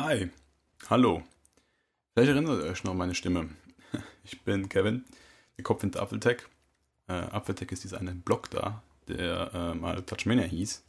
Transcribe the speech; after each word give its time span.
Hi, 0.00 0.30
hallo. 0.90 1.24
Vielleicht 2.14 2.30
erinnert 2.30 2.62
ihr 2.62 2.70
euch 2.70 2.84
noch 2.84 2.92
an 2.92 2.98
meine 2.98 3.16
Stimme. 3.16 3.48
Ich 4.22 4.40
bin 4.42 4.68
Kevin, 4.68 5.04
der 5.56 5.64
Kopf 5.64 5.80
hinter 5.80 6.00
Apfeltech. 6.00 6.42
Äh, 7.08 7.14
Apfeltech 7.14 7.72
ist 7.72 7.82
dieser 7.82 7.98
eine 7.98 8.12
Blog 8.12 8.48
da, 8.50 8.80
der 9.08 9.50
äh, 9.52 9.74
mal 9.74 10.00
Touchmania 10.02 10.44
hieß, 10.44 10.84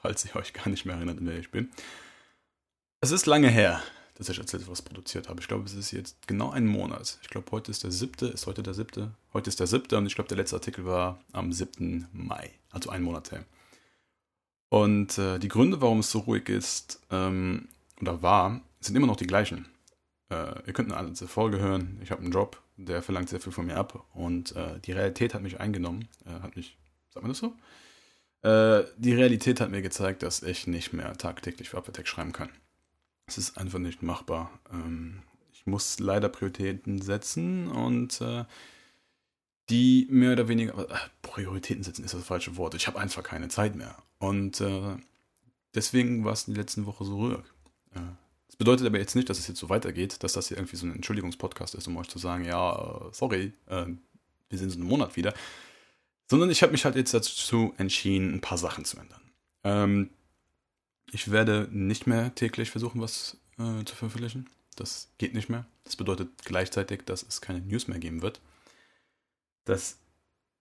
falls 0.00 0.24
ihr 0.24 0.36
euch 0.36 0.52
gar 0.52 0.68
nicht 0.68 0.84
mehr 0.84 0.94
erinnert, 0.94 1.18
wer 1.22 1.40
ich 1.40 1.50
bin. 1.50 1.70
Es 3.00 3.10
ist 3.10 3.26
lange 3.26 3.48
her, 3.48 3.82
dass 4.14 4.28
ich 4.28 4.38
als 4.38 4.68
was 4.68 4.82
produziert 4.82 5.28
habe. 5.28 5.40
Ich 5.40 5.48
glaube, 5.48 5.64
es 5.64 5.74
ist 5.74 5.90
jetzt 5.90 6.28
genau 6.28 6.52
ein 6.52 6.68
Monat. 6.68 7.18
Ich 7.22 7.30
glaube, 7.30 7.50
heute 7.50 7.72
ist 7.72 7.82
der 7.82 7.90
siebte. 7.90 8.26
Ist 8.26 8.46
heute 8.46 8.62
der 8.62 8.74
siebte? 8.74 9.10
Heute 9.32 9.50
ist 9.50 9.58
der 9.58 9.66
siebte 9.66 9.98
und 9.98 10.06
ich 10.06 10.14
glaube, 10.14 10.28
der 10.28 10.36
letzte 10.36 10.54
Artikel 10.54 10.86
war 10.86 11.18
am 11.32 11.52
7. 11.52 12.06
Mai, 12.12 12.52
also 12.70 12.90
ein 12.90 13.02
Monat 13.02 13.32
her. 13.32 13.44
Und 14.68 15.18
äh, 15.18 15.40
die 15.40 15.48
Gründe, 15.48 15.80
warum 15.80 15.98
es 15.98 16.12
so 16.12 16.20
ruhig 16.20 16.48
ist 16.48 17.00
ähm, 17.10 17.66
oder 18.02 18.20
war, 18.20 18.60
sind 18.80 18.96
immer 18.96 19.06
noch 19.06 19.16
die 19.16 19.26
gleichen. 19.26 19.66
Äh, 20.28 20.66
ihr 20.66 20.72
könnt 20.72 20.92
eine 20.92 20.98
alte 20.98 21.28
Folge 21.28 21.58
hören. 21.58 21.98
Ich 22.02 22.10
habe 22.10 22.20
einen 22.20 22.32
Job, 22.32 22.60
der 22.76 23.02
verlangt 23.02 23.28
sehr 23.28 23.40
viel 23.40 23.52
von 23.52 23.66
mir 23.66 23.76
ab 23.76 24.04
und 24.12 24.54
äh, 24.56 24.80
die 24.80 24.92
Realität 24.92 25.34
hat 25.34 25.42
mich 25.42 25.60
eingenommen. 25.60 26.08
Äh, 26.26 26.40
hat 26.40 26.56
mich, 26.56 26.76
sagt 27.10 27.22
man 27.22 27.30
das 27.30 27.38
so? 27.38 27.54
Äh, 28.42 28.84
die 28.96 29.14
Realität 29.14 29.60
hat 29.60 29.70
mir 29.70 29.82
gezeigt, 29.82 30.22
dass 30.22 30.42
ich 30.42 30.66
nicht 30.66 30.92
mehr 30.92 31.16
tagtäglich 31.16 31.70
für 31.70 31.76
Apple 31.76 32.04
schreiben 32.04 32.32
kann. 32.32 32.50
Es 33.26 33.38
ist 33.38 33.56
einfach 33.56 33.78
nicht 33.78 34.02
machbar. 34.02 34.50
Ähm, 34.72 35.22
ich 35.52 35.64
muss 35.66 36.00
leider 36.00 36.28
Prioritäten 36.28 37.00
setzen 37.00 37.68
und 37.68 38.20
äh, 38.20 38.44
die 39.70 40.08
mehr 40.10 40.32
oder 40.32 40.48
weniger, 40.48 40.76
äh, 40.90 40.96
Prioritäten 41.22 41.84
setzen 41.84 42.04
ist 42.04 42.14
das 42.14 42.24
falsche 42.24 42.56
Wort. 42.56 42.74
Ich 42.74 42.88
habe 42.88 42.98
einfach 42.98 43.22
keine 43.22 43.48
Zeit 43.48 43.76
mehr. 43.76 43.96
Und 44.18 44.62
deswegen 45.74 46.24
war 46.24 46.32
es 46.32 46.46
in 46.46 46.54
der 46.54 46.62
letzten 46.62 46.86
Woche 46.86 47.04
so 47.04 47.16
ruhig. 47.16 47.42
Das 48.52 48.56
bedeutet 48.56 48.86
aber 48.86 48.98
jetzt 48.98 49.16
nicht, 49.16 49.30
dass 49.30 49.38
es 49.38 49.48
jetzt 49.48 49.60
so 49.60 49.70
weitergeht, 49.70 50.22
dass 50.22 50.34
das 50.34 50.48
hier 50.48 50.58
irgendwie 50.58 50.76
so 50.76 50.86
ein 50.86 50.94
Entschuldigungspodcast 50.94 51.74
ist, 51.74 51.88
um 51.88 51.96
euch 51.96 52.08
zu 52.08 52.18
sagen, 52.18 52.44
ja, 52.44 52.74
äh, 52.74 53.08
sorry, 53.12 53.52
äh, 53.66 53.86
wir 54.50 54.58
sind 54.58 54.70
so 54.70 54.78
einen 54.78 54.86
Monat 54.86 55.16
wieder. 55.16 55.32
Sondern 56.28 56.50
ich 56.50 56.62
habe 56.62 56.72
mich 56.72 56.84
halt 56.84 56.96
jetzt 56.96 57.14
dazu 57.14 57.72
entschieden, 57.78 58.34
ein 58.34 58.40
paar 58.40 58.58
Sachen 58.58 58.84
zu 58.84 58.98
ändern. 58.98 59.22
Ähm, 59.64 60.10
ich 61.10 61.30
werde 61.30 61.68
nicht 61.70 62.06
mehr 62.06 62.34
täglich 62.34 62.70
versuchen, 62.70 63.00
was 63.00 63.38
äh, 63.58 63.84
zu 63.84 63.96
veröffentlichen. 63.96 64.48
Das 64.76 65.10
geht 65.18 65.34
nicht 65.34 65.48
mehr. 65.48 65.66
Das 65.84 65.96
bedeutet 65.96 66.28
gleichzeitig, 66.44 67.04
dass 67.04 67.22
es 67.22 67.40
keine 67.40 67.60
News 67.60 67.88
mehr 67.88 67.98
geben 67.98 68.22
wird. 68.22 68.40
Das 69.64 69.98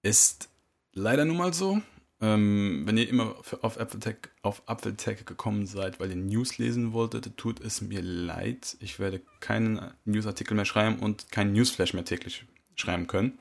ist 0.01 0.49
leider 0.93 1.25
nun 1.25 1.37
mal 1.37 1.53
so. 1.53 1.81
Ähm, 2.21 2.83
wenn 2.85 2.97
ihr 2.97 3.09
immer 3.09 3.35
auf 3.61 3.79
Apfeltech, 3.79 4.17
auf 4.43 4.61
Apfeltech 4.67 5.25
gekommen 5.25 5.65
seid, 5.65 5.99
weil 5.99 6.11
ihr 6.11 6.15
News 6.15 6.59
lesen 6.59 6.93
wolltet, 6.93 7.35
tut 7.35 7.59
es 7.59 7.81
mir 7.81 8.01
leid. 8.01 8.77
Ich 8.79 8.99
werde 8.99 9.21
keinen 9.39 9.91
Newsartikel 10.05 10.55
mehr 10.55 10.65
schreiben 10.65 10.99
und 10.99 11.31
keinen 11.31 11.53
Newsflash 11.53 11.93
mehr 11.93 12.05
täglich 12.05 12.45
schreiben 12.75 13.07
können. 13.07 13.39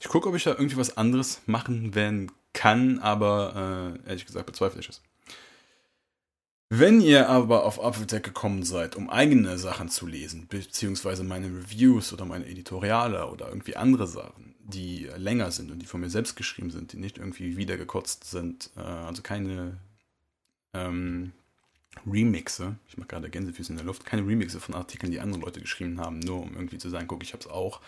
Ich 0.00 0.08
gucke, 0.08 0.28
ob 0.28 0.34
ich 0.34 0.44
da 0.44 0.50
irgendwie 0.50 0.76
was 0.76 0.98
anderes 0.98 1.40
machen 1.46 1.94
werden 1.94 2.30
kann, 2.52 2.98
aber 2.98 3.96
äh, 4.04 4.08
ehrlich 4.08 4.26
gesagt 4.26 4.46
bezweifle 4.46 4.80
ich 4.80 4.88
es. 4.90 5.02
Wenn 6.76 7.00
ihr 7.00 7.28
aber 7.28 7.64
auf 7.66 7.80
Apfeltech 7.80 8.22
gekommen 8.22 8.64
seid, 8.64 8.96
um 8.96 9.08
eigene 9.08 9.58
Sachen 9.58 9.88
zu 9.88 10.08
lesen, 10.08 10.48
beziehungsweise 10.48 11.22
meine 11.22 11.46
Reviews 11.46 12.12
oder 12.12 12.24
meine 12.24 12.46
Editoriale 12.46 13.30
oder 13.30 13.48
irgendwie 13.48 13.76
andere 13.76 14.08
Sachen, 14.08 14.56
die 14.58 15.08
länger 15.16 15.52
sind 15.52 15.70
und 15.70 15.78
die 15.78 15.86
von 15.86 16.00
mir 16.00 16.10
selbst 16.10 16.34
geschrieben 16.34 16.72
sind, 16.72 16.92
die 16.92 16.96
nicht 16.96 17.18
irgendwie 17.18 17.56
wiedergekotzt 17.56 18.24
sind, 18.24 18.70
äh, 18.76 18.80
also 18.80 19.22
keine 19.22 19.78
ähm, 20.72 21.30
Remixe, 22.10 22.74
ich 22.88 22.98
mache 22.98 23.08
gerade 23.08 23.30
Gänsefüße 23.30 23.70
in 23.70 23.76
der 23.76 23.86
Luft, 23.86 24.04
keine 24.04 24.26
Remixe 24.26 24.58
von 24.58 24.74
Artikeln, 24.74 25.12
die 25.12 25.20
andere 25.20 25.42
Leute 25.42 25.60
geschrieben 25.60 26.00
haben, 26.00 26.18
nur 26.18 26.42
um 26.42 26.54
irgendwie 26.54 26.78
zu 26.78 26.90
sagen, 26.90 27.06
guck, 27.06 27.22
ich 27.22 27.34
hab's 27.34 27.46
auch, 27.46 27.82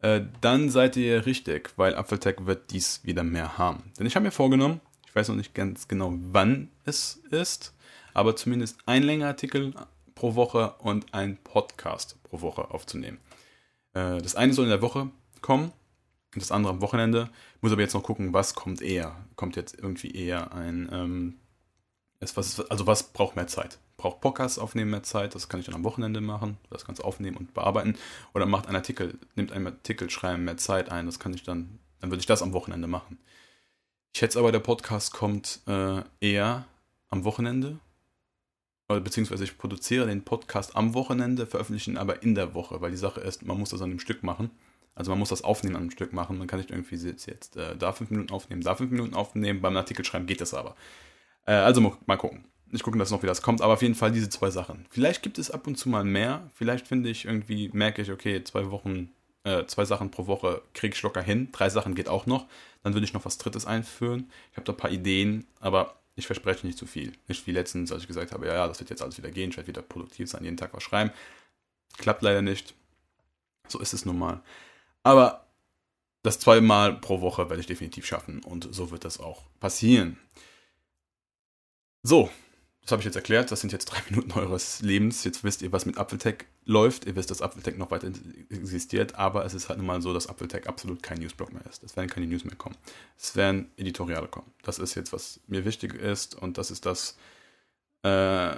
äh, 0.00 0.22
dann 0.40 0.70
seid 0.70 0.96
ihr 0.96 1.26
richtig, 1.26 1.74
weil 1.76 1.94
Apfeltech 1.94 2.46
wird 2.46 2.70
dies 2.70 3.04
wieder 3.04 3.22
mehr 3.22 3.58
haben. 3.58 3.92
Denn 3.98 4.06
ich 4.06 4.16
habe 4.16 4.24
mir 4.24 4.32
vorgenommen, 4.32 4.80
ich 5.06 5.14
weiß 5.14 5.28
noch 5.28 5.36
nicht 5.36 5.54
ganz 5.54 5.88
genau, 5.88 6.14
wann 6.32 6.70
es 6.86 7.20
ist, 7.30 7.74
aber 8.14 8.36
zumindest 8.36 8.78
ein 8.86 9.02
Längerartikel 9.02 9.74
pro 10.14 10.34
Woche 10.34 10.74
und 10.78 11.14
ein 11.14 11.38
Podcast 11.38 12.22
pro 12.24 12.40
Woche 12.40 12.70
aufzunehmen. 12.70 13.18
Äh, 13.94 14.18
das 14.18 14.36
eine 14.36 14.52
soll 14.52 14.64
in 14.64 14.70
der 14.70 14.82
Woche 14.82 15.10
kommen 15.40 15.72
und 16.34 16.42
das 16.42 16.52
andere 16.52 16.72
am 16.72 16.80
Wochenende. 16.80 17.30
Ich 17.56 17.62
muss 17.62 17.72
aber 17.72 17.82
jetzt 17.82 17.94
noch 17.94 18.02
gucken, 18.02 18.32
was 18.32 18.54
kommt 18.54 18.82
eher. 18.82 19.16
Kommt 19.36 19.56
jetzt 19.56 19.78
irgendwie 19.78 20.10
eher 20.10 20.52
ein, 20.52 20.88
ähm, 20.92 21.36
also 22.20 22.86
was 22.86 23.02
braucht 23.12 23.36
mehr 23.36 23.46
Zeit? 23.46 23.78
Braucht 23.96 24.20
Podcast 24.20 24.58
aufnehmen 24.58 24.90
mehr 24.90 25.02
Zeit? 25.02 25.34
Das 25.34 25.48
kann 25.48 25.60
ich 25.60 25.66
dann 25.66 25.74
am 25.74 25.84
Wochenende 25.84 26.20
machen, 26.20 26.58
das 26.70 26.84
Ganze 26.84 27.04
aufnehmen 27.04 27.36
und 27.36 27.54
bearbeiten. 27.54 27.96
Oder 28.34 28.46
macht 28.46 28.68
ein 28.68 28.76
Artikel, 28.76 29.18
nimmt 29.34 29.52
ein 29.52 29.66
Artikel 29.66 30.08
schreiben 30.10 30.44
mehr 30.44 30.56
Zeit 30.56 30.90
ein, 30.90 31.06
das 31.06 31.18
kann 31.18 31.34
ich 31.34 31.42
dann, 31.42 31.78
dann 32.00 32.10
würde 32.10 32.20
ich 32.20 32.26
das 32.26 32.42
am 32.42 32.52
Wochenende 32.52 32.88
machen. 32.88 33.18
Ich 34.12 34.20
schätze 34.20 34.38
aber, 34.38 34.52
der 34.52 34.60
Podcast 34.60 35.12
kommt 35.12 35.60
äh, 35.66 36.02
eher 36.20 36.66
am 37.08 37.24
Wochenende, 37.24 37.78
beziehungsweise 38.98 39.44
ich 39.44 39.56
produziere 39.56 40.06
den 40.06 40.24
Podcast 40.24 40.74
am 40.74 40.94
Wochenende, 40.94 41.46
veröffentliche 41.46 41.92
ihn 41.92 41.96
aber 41.96 42.22
in 42.24 42.34
der 42.34 42.54
Woche, 42.54 42.80
weil 42.80 42.90
die 42.90 42.96
Sache 42.96 43.20
ist, 43.20 43.44
man 43.44 43.58
muss 43.58 43.70
das 43.70 43.82
an 43.82 43.90
einem 43.90 44.00
Stück 44.00 44.24
machen. 44.24 44.50
Also 44.96 45.12
man 45.12 45.18
muss 45.20 45.28
das 45.28 45.44
Aufnehmen 45.44 45.76
an 45.76 45.82
einem 45.82 45.90
Stück 45.92 46.12
machen. 46.12 46.36
Man 46.36 46.48
kann 46.48 46.58
nicht 46.58 46.70
irgendwie 46.70 46.96
jetzt, 46.96 47.26
jetzt 47.26 47.56
äh, 47.56 47.76
da 47.76 47.92
fünf 47.92 48.10
Minuten 48.10 48.32
aufnehmen, 48.32 48.62
da 48.62 48.74
fünf 48.74 48.90
Minuten 48.90 49.14
aufnehmen. 49.14 49.60
Beim 49.60 49.76
Artikel 49.76 50.04
schreiben 50.04 50.26
geht 50.26 50.40
das 50.40 50.52
aber. 50.52 50.74
Äh, 51.46 51.52
also 51.52 51.80
mal, 51.80 51.96
mal 52.06 52.16
gucken. 52.16 52.44
Ich 52.72 52.82
gucke 52.82 52.98
das 52.98 53.10
noch, 53.10 53.22
wie 53.22 53.26
das 53.26 53.42
kommt. 53.42 53.62
Aber 53.62 53.74
auf 53.74 53.82
jeden 53.82 53.94
Fall 53.94 54.12
diese 54.12 54.28
zwei 54.28 54.50
Sachen. 54.50 54.86
Vielleicht 54.90 55.22
gibt 55.22 55.38
es 55.38 55.50
ab 55.50 55.66
und 55.66 55.76
zu 55.76 55.88
mal 55.88 56.04
mehr. 56.04 56.50
Vielleicht 56.54 56.86
finde 56.86 57.08
ich 57.08 57.24
irgendwie, 57.24 57.70
merke 57.72 58.02
ich, 58.02 58.10
okay, 58.10 58.42
zwei 58.44 58.70
Wochen, 58.70 59.10
äh, 59.44 59.64
zwei 59.66 59.84
Sachen 59.84 60.10
pro 60.10 60.26
Woche 60.26 60.62
kriege 60.74 60.94
ich 60.94 61.02
locker 61.02 61.22
hin. 61.22 61.48
Drei 61.52 61.70
Sachen 61.70 61.94
geht 61.94 62.08
auch 62.08 62.26
noch. 62.26 62.46
Dann 62.82 62.94
würde 62.94 63.04
ich 63.04 63.12
noch 63.12 63.24
was 63.24 63.38
Drittes 63.38 63.66
einführen. 63.66 64.30
Ich 64.50 64.56
habe 64.56 64.66
da 64.66 64.72
ein 64.72 64.78
paar 64.78 64.90
Ideen, 64.90 65.46
aber 65.60 65.99
ich 66.20 66.26
verspreche 66.26 66.66
nicht 66.66 66.78
zu 66.78 66.86
viel. 66.86 67.12
Nicht 67.26 67.46
wie 67.46 67.52
letztens, 67.52 67.90
als 67.90 68.02
ich 68.02 68.08
gesagt 68.08 68.32
habe, 68.32 68.46
ja, 68.46 68.54
ja, 68.54 68.68
das 68.68 68.78
wird 68.78 68.90
jetzt 68.90 69.02
alles 69.02 69.18
wieder 69.18 69.30
gehen, 69.30 69.50
ich 69.50 69.56
werde 69.56 69.68
wieder 69.68 69.82
produktiv 69.82 70.30
sein, 70.30 70.44
jeden 70.44 70.56
Tag 70.56 70.72
was 70.72 70.82
schreiben. 70.82 71.10
Klappt 71.98 72.22
leider 72.22 72.42
nicht. 72.42 72.74
So 73.68 73.78
ist 73.80 73.92
es 73.92 74.04
nun 74.04 74.18
mal. 74.18 74.42
Aber 75.02 75.46
das 76.22 76.38
zweimal 76.38 77.00
pro 77.00 77.20
Woche 77.20 77.48
werde 77.48 77.60
ich 77.60 77.66
definitiv 77.66 78.06
schaffen 78.06 78.42
und 78.44 78.72
so 78.74 78.90
wird 78.90 79.04
das 79.04 79.18
auch 79.18 79.44
passieren. 79.58 80.18
So, 82.02 82.30
das 82.82 82.92
habe 82.92 83.00
ich 83.00 83.06
jetzt 83.06 83.16
erklärt. 83.16 83.50
Das 83.50 83.60
sind 83.60 83.72
jetzt 83.72 83.86
drei 83.86 83.98
Minuten 84.10 84.32
eures 84.32 84.80
Lebens. 84.80 85.24
Jetzt 85.24 85.44
wisst 85.44 85.62
ihr, 85.62 85.72
was 85.72 85.86
mit 85.86 85.98
Apfeltech 85.98 86.46
läuft. 86.64 87.06
Ihr 87.06 87.16
wisst, 87.16 87.30
dass 87.30 87.42
Apfeltech 87.42 87.76
noch 87.76 87.90
weiter 87.90 88.10
existiert, 88.48 89.14
aber 89.16 89.44
es 89.44 89.54
ist 89.54 89.68
halt 89.68 89.78
nun 89.78 89.86
mal 89.86 90.02
so, 90.02 90.14
dass 90.14 90.28
Apfeltech 90.28 90.68
absolut 90.68 91.02
kein 91.02 91.18
Newsblog 91.18 91.52
mehr 91.52 91.64
ist. 91.66 91.82
Es 91.82 91.96
werden 91.96 92.08
keine 92.08 92.26
News 92.26 92.44
mehr 92.44 92.56
kommen. 92.56 92.76
Es 93.18 93.36
werden 93.36 93.70
Editoriale 93.76 94.28
kommen. 94.28 94.52
Das 94.62 94.78
ist 94.78 94.94
jetzt, 94.94 95.12
was 95.12 95.40
mir 95.46 95.64
wichtig 95.64 95.94
ist 95.94 96.34
und 96.34 96.58
das 96.58 96.70
ist 96.70 96.86
das, 96.86 97.16
äh, 98.02 98.56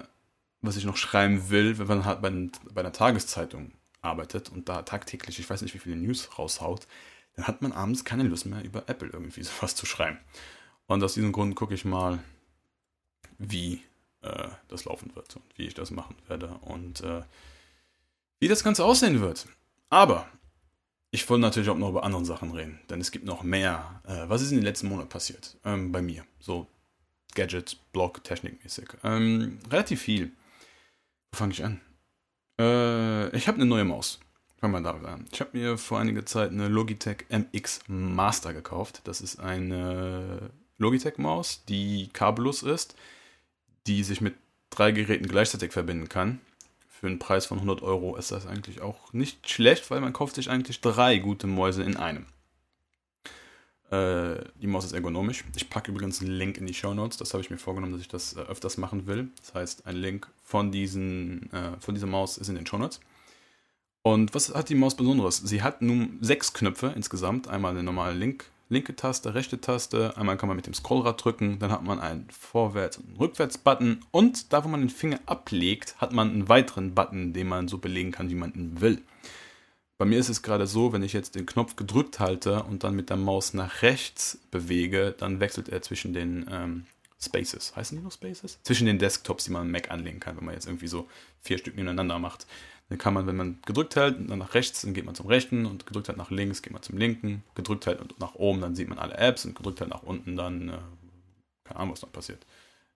was 0.61 0.77
ich 0.77 0.85
noch 0.85 0.97
schreiben 0.97 1.51
will, 1.51 1.79
wenn 1.79 1.87
man 1.87 2.05
halt 2.05 2.23
bei, 2.23 2.31
bei 2.73 2.81
einer 2.81 2.93
Tageszeitung 2.93 3.73
arbeitet 4.01 4.51
und 4.51 4.69
da 4.69 4.83
tagtäglich, 4.83 5.39
ich 5.39 5.49
weiß 5.49 5.63
nicht, 5.63 5.75
wie 5.75 5.79
viele 5.79 5.97
News 5.97 6.39
raushaut, 6.39 6.87
dann 7.35 7.47
hat 7.47 7.63
man 7.63 7.73
abends 7.73 8.05
keine 8.05 8.25
Lust 8.25 8.47
mehr, 8.47 8.63
über 8.63 8.89
Apple 8.89 9.09
irgendwie 9.13 9.43
sowas 9.43 9.75
zu 9.75 9.87
schreiben. 9.87 10.19
Und 10.87 11.03
aus 11.03 11.15
diesem 11.15 11.33
Grund 11.33 11.55
gucke 11.55 11.75
ich 11.75 11.85
mal, 11.85 12.23
wie 13.39 13.83
äh, 14.23 14.49
das 14.69 14.85
laufen 14.85 15.15
wird 15.15 15.37
und 15.37 15.45
wie 15.57 15.67
ich 15.67 15.75
das 15.75 15.91
machen 15.91 16.17
werde 16.29 16.49
und 16.63 17.01
äh, 17.03 17.23
wie 18.41 18.49
das 18.49 18.65
Ganze 18.65 18.85
aussehen 18.85 19.21
wird. 19.21 19.47
Aber 19.91 20.29
ich 21.11 21.29
wollte 21.29 21.43
natürlich 21.43 21.69
auch 21.69 21.77
noch 21.77 21.91
über 21.91 22.05
andere 22.05 22.25
Sachen 22.25 22.53
reden, 22.53 22.81
denn 22.89 23.01
es 23.01 23.11
gibt 23.11 23.25
noch 23.25 23.43
mehr. 23.43 24.01
Äh, 24.07 24.29
was 24.29 24.43
ist 24.43 24.51
in 24.51 24.59
den 24.59 24.65
letzten 24.65 24.89
Monaten 24.89 25.09
passiert? 25.09 25.57
Ähm, 25.65 25.93
bei 25.93 26.03
mir. 26.03 26.25
So 26.41 26.67
Gadgets, 27.35 27.75
Blog, 27.75 28.25
Technikmäßig. 28.25 28.89
Ähm, 29.05 29.59
relativ 29.71 30.01
viel. 30.03 30.33
Wo 31.31 31.39
fange 31.39 31.53
ich 31.53 31.65
an? 31.65 31.81
Äh, 32.59 33.37
ich 33.37 33.49
habe 33.49 33.57
eine 33.57 33.67
neue 33.67 33.85
Maus. 33.85 34.21
Fangen 34.59 34.75
wir 34.75 34.81
damit 34.81 35.05
an. 35.05 35.27
Ich 35.33 35.41
habe 35.41 35.59
mir 35.59 35.77
vor 35.77 35.99
einiger 35.99 36.25
Zeit 36.25 36.51
eine 36.51 36.69
Logitech 36.69 37.27
MX 37.31 37.81
Master 37.89 38.55
gekauft. 38.55 39.03
Das 39.05 39.21
ist 39.21 39.41
eine 39.41 40.51
Logitech-Maus, 40.79 41.65
die 41.65 42.09
kabellos 42.13 42.63
ist, 42.63 42.95
die 43.87 44.05
sich 44.05 44.21
mit 44.21 44.35
drei 44.71 44.93
Geräten 44.93 45.29
gleichzeitig 45.29 45.73
verbinden 45.73 46.09
kann. 46.09 46.41
Für 46.89 47.09
einen 47.09 47.19
Preis 47.19 47.47
von 47.47 47.59
100 47.59 47.83
Euro 47.83 48.17
ist 48.17 48.31
das 48.31 48.47
eigentlich 48.47 48.81
auch 48.81 49.13
nicht 49.13 49.51
schlecht, 49.51 49.91
weil 49.91 50.01
man 50.01 50.13
kauft 50.13 50.37
sich 50.37 50.51
eigentlich 50.51 50.81
drei 50.81 51.19
gute 51.19 51.47
Mäuse 51.47 51.83
in 51.83 51.97
einem. 51.97 52.27
Äh, 53.91 54.45
die 54.55 54.67
Maus 54.67 54.87
ist 54.87 54.93
ergonomisch. 54.93 55.45
Ich 55.55 55.69
packe 55.69 55.91
übrigens 55.91 56.21
einen 56.21 56.31
Link 56.31 56.57
in 56.57 56.67
die 56.67 56.75
Show 56.75 56.95
Notes. 56.95 57.19
Das 57.19 57.35
habe 57.35 57.43
ich 57.43 57.51
mir 57.51 57.59
vorgenommen, 57.59 57.93
dass 57.93 58.01
ich 58.01 58.09
das 58.09 58.35
äh, 58.35 58.41
öfters 58.41 58.79
machen 58.79 59.07
will. 59.07 59.29
Das 59.41 59.55
heißt, 59.55 59.87
ein 59.87 59.97
Link 59.97 60.29
von, 60.43 60.73
diesen, 60.73 61.53
äh, 61.53 61.79
von 61.79 61.95
dieser 61.95 62.07
Maus 62.07 62.39
ist 62.39 62.49
in 62.49 62.55
den 62.55 62.67
Show 62.67 62.79
Notes. 62.79 63.01
Und 64.03 64.35
was 64.35 64.55
hat 64.55 64.71
die 64.71 64.75
Maus 64.75 64.97
Besonderes? 64.97 65.37
Sie 65.37 65.63
hat 65.63 65.83
nun 65.83 66.19
sechs 66.23 66.55
Knöpfe 66.55 66.93
insgesamt. 66.97 67.49
Einmal 67.49 67.73
eine 67.73 67.83
normale 67.83 68.15
Link, 68.15 68.47
linke 68.69 68.97
Taste, 68.97 69.35
rechte 69.35 69.61
Taste. 69.61 70.17
Einmal 70.17 70.37
kann 70.37 70.49
man 70.49 70.57
mit 70.57 70.67
dem 70.67 70.75
Scrollrad 70.75 71.23
drücken, 71.25 71.59
dann 71.59 71.71
hat 71.71 71.83
man 71.83 72.01
einen 72.01 72.29
Vorwärts- 72.31 72.99
und 72.99 73.19
Rückwärts-Button. 73.19 74.01
Und 74.11 74.53
da, 74.53 74.65
wo 74.65 74.69
man 74.69 74.81
den 74.81 74.91
Finger 74.91 75.21
ablegt, 75.27 75.97
hat 75.99 76.13
man 76.13 76.31
einen 76.31 76.49
weiteren 76.49 76.95
Button, 76.95 77.33
den 77.33 77.49
man 77.49 77.69
so 77.69 77.79
belegen 77.79 78.13
kann, 78.13 78.31
wie 78.31 78.35
man 78.35 78.55
ihn 78.55 78.81
will. 78.81 79.03
Bei 79.99 80.07
mir 80.07 80.19
ist 80.19 80.29
es 80.29 80.43
gerade 80.43 80.67
so, 80.67 80.93
wenn 80.93 81.03
ich 81.03 81.13
jetzt 81.13 81.37
den 81.37 81.47
Knopf 81.47 81.77
gedrückt 81.77 82.19
halte 82.19 82.65
und 82.65 82.83
dann 82.83 82.97
mit 82.97 83.09
der 83.09 83.17
Maus 83.17 83.55
nach 83.55 83.83
rechts 83.83 84.39
bewege, 84.51 85.15
dann 85.17 85.39
wechselt 85.39 85.69
er 85.69 85.81
zwischen 85.83 86.13
den 86.13 86.47
ähm, 86.51 86.87
Spaces. 87.21 87.77
Heißen 87.77 87.97
die 87.97 88.03
noch 88.03 88.11
Spaces? 88.11 88.59
Zwischen 88.65 88.87
den 88.87 88.99
Desktops, 88.99 89.45
die 89.45 89.53
man 89.53 89.63
am 89.63 89.71
Mac 89.71 89.91
anlegen 89.91 90.19
kann, 90.19 90.37
wenn 90.37 90.45
man 90.45 90.55
jetzt 90.55 90.67
irgendwie 90.67 90.89
so 90.89 91.09
vier 91.41 91.59
Stück 91.59 91.77
nebeneinander 91.77 92.19
macht. 92.19 92.47
Dann 92.93 92.99
kann 92.99 93.15
man, 93.15 93.27
wenn 93.27 93.37
man 93.37 93.59
gedrückt 93.65 93.97
hält, 93.97 94.19
dann 94.29 94.39
nach 94.39 94.53
rechts, 94.53 94.83
dann 94.83 94.93
geht 94.93 95.07
man 95.07 95.15
zum 95.15 95.27
rechten 95.27 95.65
und 95.65 95.87
gedrückt 95.87 96.09
hält 96.09 96.19
nach 96.19 96.31
links, 96.31 96.61
geht 96.61 96.75
man 96.75 96.83
zum 96.83 96.99
linken. 96.99 97.43
Gedrückt 97.55 97.87
hält 97.87 98.03
und 98.03 98.21
nach 98.21 98.35
oben, 98.35 98.61
dann 98.61 98.75
sieht 98.75 98.87
man 98.87 98.99
alle 98.99 99.17
Apps 99.17 99.47
und 99.47 99.55
gedrückt 99.55 99.81
hält 99.81 99.89
nach 99.89 100.03
unten, 100.03 100.37
dann, 100.37 100.69
äh, 100.69 100.79
keine 101.65 101.81
Ahnung, 101.81 101.93
was 101.93 102.03
noch 102.03 102.13
passiert. 102.13 102.45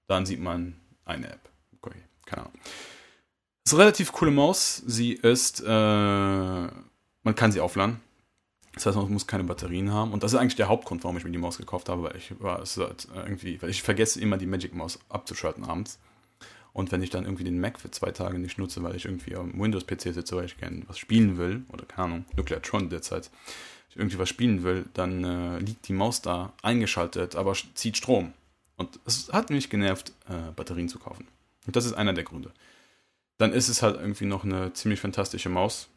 Dann 0.06 0.26
sieht 0.26 0.38
man 0.38 0.76
eine 1.06 1.30
App. 1.30 1.48
Okay, 1.80 1.96
keine 2.26 2.42
Ahnung. 2.42 2.52
Das 3.64 3.72
ist 3.72 3.72
eine 3.72 3.84
relativ 3.84 4.12
coole 4.12 4.32
Maus. 4.32 4.82
Sie 4.84 5.14
ist, 5.14 5.60
äh, 5.60 5.66
man 5.66 7.34
kann 7.34 7.52
sie 7.52 7.60
aufladen. 7.60 7.98
Das 8.74 8.84
heißt, 8.84 8.98
man 8.98 9.10
muss 9.10 9.26
keine 9.26 9.44
Batterien 9.44 9.94
haben. 9.94 10.12
Und 10.12 10.22
das 10.22 10.34
ist 10.34 10.38
eigentlich 10.38 10.56
der 10.56 10.68
Hauptgrund, 10.68 11.04
warum 11.04 11.16
ich 11.16 11.24
mir 11.24 11.30
die 11.30 11.38
Maus 11.38 11.56
gekauft 11.56 11.88
habe, 11.88 12.02
weil 12.02 12.16
ich 12.16 12.38
war 12.38 12.60
es 12.60 12.76
halt 12.76 13.08
irgendwie, 13.14 13.62
weil 13.62 13.70
ich 13.70 13.82
vergesse 13.82 14.20
immer 14.20 14.36
die 14.36 14.44
Magic 14.44 14.74
Maus 14.74 14.98
abzuschalten 15.08 15.64
abends. 15.64 15.98
Und 16.76 16.92
wenn 16.92 17.02
ich 17.02 17.08
dann 17.08 17.24
irgendwie 17.24 17.44
den 17.44 17.58
Mac 17.58 17.80
für 17.80 17.90
zwei 17.90 18.10
Tage 18.10 18.38
nicht 18.38 18.58
nutze, 18.58 18.82
weil 18.82 18.94
ich 18.94 19.06
irgendwie 19.06 19.34
am 19.34 19.58
Windows-PC 19.58 20.12
sitze, 20.12 20.36
weil 20.36 20.44
ich 20.44 20.58
gerne 20.58 20.82
was 20.86 20.98
spielen 20.98 21.38
will, 21.38 21.62
oder 21.72 21.86
keine 21.86 22.04
Ahnung, 22.04 22.24
Nuclear 22.36 22.60
Tron 22.60 22.90
derzeit, 22.90 23.30
ich 23.88 23.96
irgendwie 23.96 24.18
was 24.18 24.28
spielen 24.28 24.62
will, 24.62 24.84
dann 24.92 25.24
äh, 25.24 25.58
liegt 25.60 25.88
die 25.88 25.94
Maus 25.94 26.20
da 26.20 26.52
eingeschaltet, 26.60 27.34
aber 27.34 27.54
zieht 27.72 27.96
Strom. 27.96 28.34
Und 28.76 29.00
es 29.06 29.32
hat 29.32 29.48
mich 29.48 29.70
genervt, 29.70 30.12
äh, 30.28 30.52
Batterien 30.54 30.90
zu 30.90 30.98
kaufen. 30.98 31.26
Und 31.66 31.76
das 31.76 31.86
ist 31.86 31.94
einer 31.94 32.12
der 32.12 32.24
Gründe. 32.24 32.52
Dann 33.38 33.54
ist 33.54 33.70
es 33.70 33.80
halt 33.80 33.96
irgendwie 33.98 34.26
noch 34.26 34.44
eine 34.44 34.74
ziemlich 34.74 35.00
fantastische 35.00 35.48
Maus. 35.48 35.88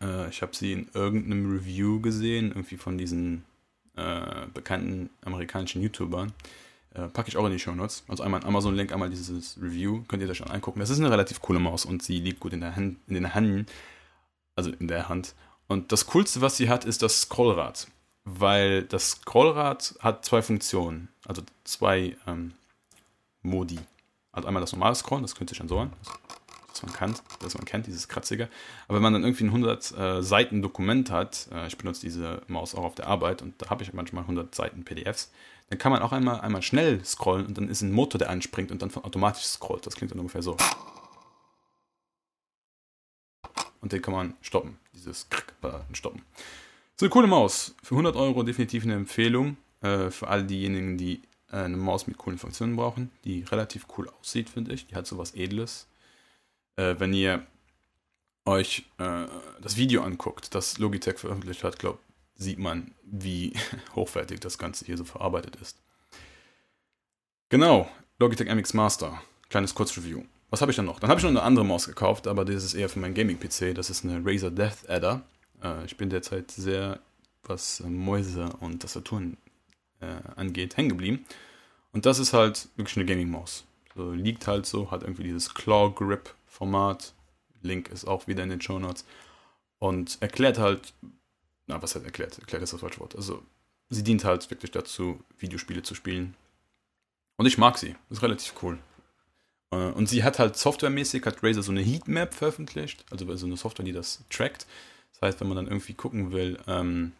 Äh, 0.00 0.28
ich 0.28 0.40
habe 0.42 0.54
sie 0.54 0.70
in 0.70 0.88
irgendeinem 0.94 1.50
Review 1.50 2.00
gesehen, 2.00 2.50
irgendwie 2.50 2.76
von 2.76 2.96
diesen 2.96 3.44
äh, 3.96 4.46
bekannten 4.54 5.10
amerikanischen 5.24 5.82
YouTubern. 5.82 6.32
Äh, 6.94 7.08
packe 7.08 7.28
ich 7.28 7.36
auch 7.36 7.44
in 7.46 7.52
die 7.52 7.58
Show 7.58 7.72
Notes. 7.72 8.04
Also 8.08 8.22
einmal 8.22 8.44
Amazon-Link, 8.44 8.92
einmal 8.92 9.10
dieses 9.10 9.58
Review. 9.60 10.04
Könnt 10.08 10.22
ihr 10.22 10.28
das 10.28 10.36
schon 10.36 10.50
angucken. 10.50 10.80
Das 10.80 10.90
ist 10.90 11.00
eine 11.00 11.10
relativ 11.10 11.40
coole 11.40 11.58
Maus 11.58 11.84
und 11.84 12.02
sie 12.02 12.20
liegt 12.20 12.40
gut 12.40 12.52
in, 12.52 12.60
der 12.60 12.76
Hand, 12.76 12.98
in 13.08 13.14
den 13.14 13.32
Händen. 13.32 13.66
Also 14.56 14.70
in 14.70 14.88
der 14.88 15.08
Hand. 15.08 15.34
Und 15.66 15.90
das 15.92 16.06
Coolste, 16.06 16.40
was 16.40 16.56
sie 16.56 16.68
hat, 16.68 16.84
ist 16.84 17.02
das 17.02 17.22
Scrollrad. 17.22 17.88
Weil 18.24 18.84
das 18.84 19.10
Scrollrad 19.10 19.96
hat 20.00 20.24
zwei 20.24 20.40
Funktionen. 20.40 21.08
Also 21.26 21.42
zwei 21.64 22.16
ähm, 22.26 22.54
Modi. 23.42 23.80
Also 24.32 24.46
einmal 24.48 24.60
das 24.60 24.72
normale 24.72 24.94
Scrollen, 24.94 25.22
das 25.22 25.34
könnte 25.34 25.50
sich 25.50 25.58
schon 25.58 25.68
so 25.68 25.78
an 25.78 25.92
das 26.74 26.82
man 26.82 26.92
kennt, 26.92 27.22
das 27.40 27.54
man 27.54 27.64
kennt, 27.64 27.86
dieses 27.86 28.08
kratzige. 28.08 28.48
Aber 28.88 28.96
wenn 28.96 29.02
man 29.02 29.12
dann 29.12 29.22
irgendwie 29.22 29.44
ein 29.44 29.48
100 29.48 29.92
äh, 29.92 31.12
hat, 31.12 31.48
äh, 31.52 31.66
ich 31.66 31.78
benutze 31.78 32.00
diese 32.00 32.42
Maus 32.48 32.74
auch 32.74 32.82
auf 32.82 32.94
der 32.94 33.06
Arbeit 33.06 33.42
und 33.42 33.54
da 33.62 33.70
habe 33.70 33.82
ich 33.82 33.92
manchmal 33.92 34.22
100 34.22 34.54
Seiten 34.54 34.84
PDFs, 34.84 35.30
dann 35.74 35.78
kann 35.78 35.92
man 35.92 36.02
auch 36.02 36.12
einmal, 36.12 36.40
einmal 36.40 36.62
schnell 36.62 37.04
scrollen 37.04 37.46
und 37.46 37.58
dann 37.58 37.68
ist 37.68 37.82
ein 37.82 37.92
Motor, 37.92 38.18
der 38.18 38.30
anspringt 38.30 38.70
und 38.70 38.82
dann 38.82 38.94
automatisch 38.94 39.44
scrollt. 39.44 39.86
Das 39.86 39.94
klingt 39.94 40.12
dann 40.12 40.20
ungefähr 40.20 40.42
so. 40.42 40.56
Und 43.80 43.92
den 43.92 44.00
kann 44.00 44.14
man 44.14 44.34
stoppen, 44.40 44.78
dieses 44.94 45.26
Button 45.60 45.94
stoppen. 45.94 46.22
So 46.96 47.06
eine 47.06 47.10
coole 47.10 47.26
Maus. 47.26 47.74
Für 47.82 47.94
100 47.94 48.16
Euro 48.16 48.42
definitiv 48.42 48.84
eine 48.84 48.94
Empfehlung 48.94 49.56
äh, 49.82 50.10
für 50.10 50.28
all 50.28 50.44
diejenigen, 50.44 50.96
die 50.96 51.22
äh, 51.52 51.56
eine 51.56 51.76
Maus 51.76 52.06
mit 52.06 52.16
coolen 52.16 52.38
Funktionen 52.38 52.76
brauchen, 52.76 53.10
die 53.24 53.42
relativ 53.42 53.86
cool 53.98 54.08
aussieht, 54.20 54.48
finde 54.48 54.72
ich. 54.72 54.86
Die 54.86 54.94
hat 54.94 55.06
so 55.06 55.18
was 55.18 55.34
Edles 55.34 55.86
äh, 56.76 56.94
wenn 56.98 57.12
ihr 57.12 57.46
euch 58.44 58.84
äh, 58.98 59.26
das 59.60 59.76
Video 59.76 60.02
anguckt, 60.02 60.54
das 60.54 60.78
Logitech 60.78 61.18
veröffentlicht 61.18 61.64
hat, 61.64 61.78
glaubt, 61.78 62.00
sieht 62.34 62.58
man, 62.58 62.94
wie 63.04 63.52
hochwertig 63.94 64.40
das 64.40 64.58
Ganze 64.58 64.84
hier 64.84 64.96
so 64.96 65.04
verarbeitet 65.04 65.56
ist. 65.56 65.78
Genau, 67.48 67.88
Logitech 68.18 68.52
MX 68.52 68.74
Master. 68.74 69.22
Kleines 69.48 69.74
Kurzreview. 69.74 70.22
Was 70.50 70.60
habe 70.60 70.70
ich 70.70 70.76
dann 70.76 70.86
noch? 70.86 71.00
Dann 71.00 71.10
habe 71.10 71.18
ich 71.18 71.24
noch 71.24 71.30
eine 71.30 71.42
andere 71.42 71.64
Maus 71.64 71.86
gekauft, 71.86 72.26
aber 72.26 72.44
das 72.44 72.64
ist 72.64 72.74
eher 72.74 72.88
für 72.88 72.98
meinen 72.98 73.14
Gaming-PC. 73.14 73.74
Das 73.74 73.90
ist 73.90 74.04
eine 74.04 74.24
Razer 74.24 74.50
Death 74.50 74.88
Adder. 74.88 75.22
Äh, 75.62 75.84
ich 75.84 75.96
bin 75.96 76.10
derzeit 76.10 76.50
sehr, 76.50 77.00
was 77.42 77.80
äh, 77.80 77.88
Mäuse 77.88 78.50
und 78.60 78.80
Tastaturen 78.80 79.36
äh, 80.00 80.06
angeht, 80.36 80.76
hängen 80.76 80.90
geblieben. 80.90 81.24
Und 81.92 82.06
das 82.06 82.18
ist 82.18 82.32
halt 82.32 82.68
wirklich 82.76 82.96
eine 82.96 83.06
Gaming-Maus. 83.06 83.64
So, 83.96 84.12
liegt 84.12 84.46
halt 84.46 84.66
so, 84.66 84.90
hat 84.90 85.02
irgendwie 85.02 85.24
dieses 85.24 85.54
Claw 85.54 85.92
Grip 85.94 86.34
Format. 86.46 87.14
Link 87.62 87.88
ist 87.88 88.06
auch 88.06 88.26
wieder 88.26 88.42
in 88.42 88.50
den 88.50 88.60
Show 88.60 88.78
Notes. 88.78 89.04
Und 89.78 90.18
erklärt 90.20 90.58
halt, 90.58 90.92
na, 91.66 91.80
was 91.82 91.94
hat 91.94 92.04
erklärt? 92.04 92.38
Erklärt 92.38 92.62
ist 92.62 92.72
das 92.72 92.80
falsche 92.80 93.00
Wort. 93.00 93.16
Also, 93.16 93.42
sie 93.90 94.02
dient 94.02 94.24
halt 94.24 94.50
wirklich 94.50 94.70
dazu, 94.70 95.20
Videospiele 95.38 95.82
zu 95.82 95.94
spielen. 95.94 96.34
Und 97.36 97.46
ich 97.46 97.58
mag 97.58 97.78
sie. 97.78 97.96
Ist 98.10 98.22
relativ 98.22 98.54
cool. 98.62 98.78
Äh, 99.70 99.76
und 99.92 100.08
sie 100.08 100.22
hat 100.22 100.38
halt 100.38 100.56
softwaremäßig, 100.56 101.24
hat 101.26 101.42
Razer 101.42 101.62
so 101.62 101.72
eine 101.72 101.82
Heatmap 101.82 102.34
veröffentlicht, 102.34 103.04
also 103.10 103.34
so 103.36 103.46
eine 103.46 103.56
Software, 103.56 103.84
die 103.84 103.92
das 103.92 104.24
trackt. 104.30 104.66
Das 105.12 105.22
heißt, 105.22 105.40
wenn 105.40 105.48
man 105.48 105.56
dann 105.56 105.66
irgendwie 105.66 105.94
gucken 105.94 106.32
will, 106.32 106.58
ähm, 106.66 107.12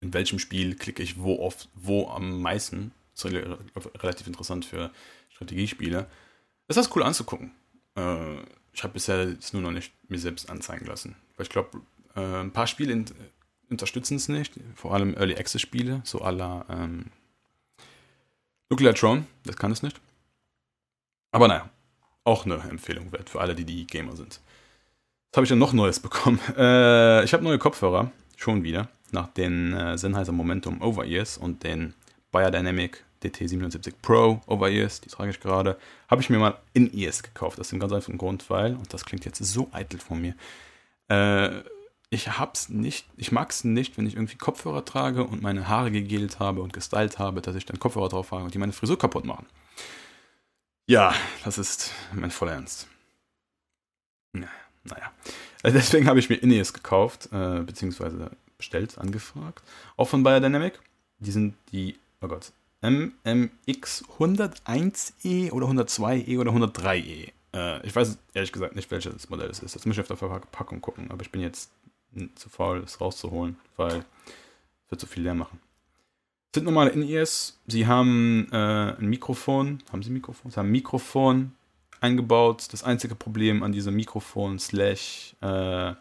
in 0.00 0.14
welchem 0.14 0.38
Spiel 0.38 0.76
klicke 0.76 1.02
ich 1.02 1.20
wo 1.20 1.40
oft, 1.40 1.68
wo 1.74 2.08
am 2.08 2.40
meisten, 2.40 2.92
das 3.14 3.26
ist 3.26 4.02
relativ 4.02 4.26
interessant 4.26 4.64
für 4.64 4.90
Strategiespiele, 5.30 6.08
ist 6.68 6.76
das 6.76 6.94
cool 6.94 7.02
anzugucken. 7.02 7.52
Äh, 7.96 8.40
ich 8.72 8.82
habe 8.82 8.94
bisher 8.94 9.36
es 9.38 9.52
nur 9.52 9.62
noch 9.62 9.72
nicht 9.72 9.92
mir 10.08 10.18
selbst 10.18 10.48
anzeigen 10.48 10.86
lassen. 10.86 11.16
Weil 11.36 11.44
ich 11.44 11.50
glaube, 11.50 11.82
äh, 12.16 12.20
ein 12.20 12.52
paar 12.52 12.66
Spiele 12.66 12.92
in, 12.92 13.04
unterstützen 13.70 14.16
es 14.16 14.28
nicht, 14.28 14.54
vor 14.74 14.94
allem 14.94 15.14
Early 15.14 15.36
Access 15.36 15.60
Spiele, 15.60 16.00
so 16.04 16.18
la 16.18 16.64
ähm, 16.68 17.06
Nuclear 18.68 18.94
Throne, 18.94 19.26
das 19.44 19.56
kann 19.56 19.72
es 19.72 19.82
nicht. 19.82 20.00
Aber 21.32 21.48
naja, 21.48 21.70
auch 22.24 22.44
eine 22.44 22.56
Empfehlung 22.56 23.12
wert 23.12 23.30
für 23.30 23.40
alle, 23.40 23.54
die 23.54 23.64
die 23.64 23.86
Gamer 23.86 24.16
sind. 24.16 24.40
Was 25.30 25.36
habe 25.36 25.44
ich 25.44 25.48
denn 25.48 25.58
noch 25.58 25.72
Neues 25.72 26.00
bekommen? 26.00 26.40
Äh, 26.56 27.24
ich 27.24 27.32
habe 27.32 27.44
neue 27.44 27.58
Kopfhörer, 27.58 28.10
schon 28.36 28.62
wieder, 28.62 28.88
nach 29.12 29.28
den 29.28 29.72
äh, 29.72 29.96
Sennheiser 29.96 30.32
Momentum 30.32 30.82
Over-Ears 30.82 31.38
und 31.38 31.62
den 31.64 31.94
Biodynamic 32.32 33.04
DT77 33.22 33.94
Pro 34.02 34.40
Over-Ears, 34.46 35.00
die 35.00 35.08
trage 35.08 35.30
ich 35.30 35.40
gerade, 35.40 35.78
habe 36.08 36.22
ich 36.22 36.30
mir 36.30 36.38
mal 36.38 36.58
In-Ears 36.72 37.22
gekauft. 37.22 37.58
Das 37.58 37.68
ist 37.68 37.72
ein 37.72 37.80
ganz 37.80 37.92
einfachen 37.92 38.18
Grund, 38.18 38.48
weil, 38.50 38.74
und 38.74 38.92
das 38.92 39.04
klingt 39.04 39.24
jetzt 39.24 39.42
so 39.44 39.68
eitel 39.72 40.00
von 40.00 40.20
mir, 40.20 40.34
äh, 41.08 41.62
ich 42.10 42.38
hab's 42.38 42.68
nicht, 42.68 43.06
ich 43.16 43.32
mag's 43.32 43.64
nicht, 43.64 43.96
wenn 43.96 44.06
ich 44.06 44.14
irgendwie 44.14 44.36
Kopfhörer 44.36 44.84
trage 44.84 45.24
und 45.24 45.42
meine 45.42 45.68
Haare 45.68 45.90
gegelt 45.92 46.40
habe 46.40 46.60
und 46.60 46.72
gestylt 46.72 47.18
habe, 47.18 47.40
dass 47.40 47.54
ich 47.54 47.66
dann 47.66 47.78
Kopfhörer 47.78 48.08
drauf 48.08 48.32
habe 48.32 48.44
und 48.44 48.52
die 48.52 48.58
meine 48.58 48.72
Frisur 48.72 48.98
kaputt 48.98 49.24
machen. 49.24 49.46
Ja, 50.86 51.14
das 51.44 51.56
ist 51.56 51.92
mein 52.12 52.32
voller 52.32 52.54
Ernst. 52.54 52.88
Naja. 54.84 55.12
Also 55.62 55.76
deswegen 55.76 56.08
habe 56.08 56.18
ich 56.18 56.28
mir 56.28 56.36
In-Ears 56.36 56.72
gekauft, 56.72 57.28
äh, 57.32 57.60
beziehungsweise 57.60 58.30
bestellt, 58.56 58.98
angefragt. 58.98 59.62
Auch 59.96 60.08
von 60.08 60.22
Biodynamic. 60.22 60.80
Die 61.18 61.30
sind 61.30 61.54
die, 61.70 61.96
oh 62.22 62.28
Gott, 62.28 62.52
MMX 62.82 64.04
101E 64.18 65.52
oder 65.52 65.66
102E 65.66 66.38
oder 66.38 66.50
103E. 66.50 67.30
Äh, 67.52 67.86
ich 67.86 67.94
weiß 67.94 68.18
ehrlich 68.32 68.52
gesagt 68.52 68.74
nicht, 68.74 68.90
welches 68.90 69.28
Modell 69.28 69.50
es 69.50 69.60
ist. 69.60 69.76
Das 69.76 69.84
muss 69.84 69.96
ich 69.96 70.00
auf 70.00 70.08
der 70.08 70.16
Verpackung 70.16 70.80
gucken, 70.80 71.10
aber 71.10 71.22
ich 71.22 71.30
bin 71.30 71.42
jetzt 71.42 71.70
zu 72.34 72.48
faul, 72.48 72.78
es 72.80 73.00
rauszuholen, 73.00 73.56
weil 73.76 73.98
es 73.98 74.90
wird 74.90 75.00
zu 75.00 75.06
viel 75.06 75.22
leer 75.22 75.34
machen. 75.34 75.60
Es 76.52 76.56
sind 76.56 76.64
normale 76.64 76.90
In-Ears. 76.90 77.60
Sie 77.66 77.86
haben 77.86 78.48
äh, 78.50 78.56
ein 78.56 79.06
Mikrofon. 79.06 79.82
Haben 79.92 80.02
Sie 80.02 80.10
ein 80.10 80.14
Mikrofon? 80.14 80.50
Sie 80.50 80.56
haben 80.56 80.66
ein 80.66 80.72
Mikrofon 80.72 81.52
eingebaut. 82.00 82.66
Das 82.72 82.82
einzige 82.82 83.14
Problem 83.14 83.62
an 83.62 83.72
diesem 83.72 83.94
Mikrofon 83.94 84.58
slash 84.58 85.36
äh, 85.40 85.94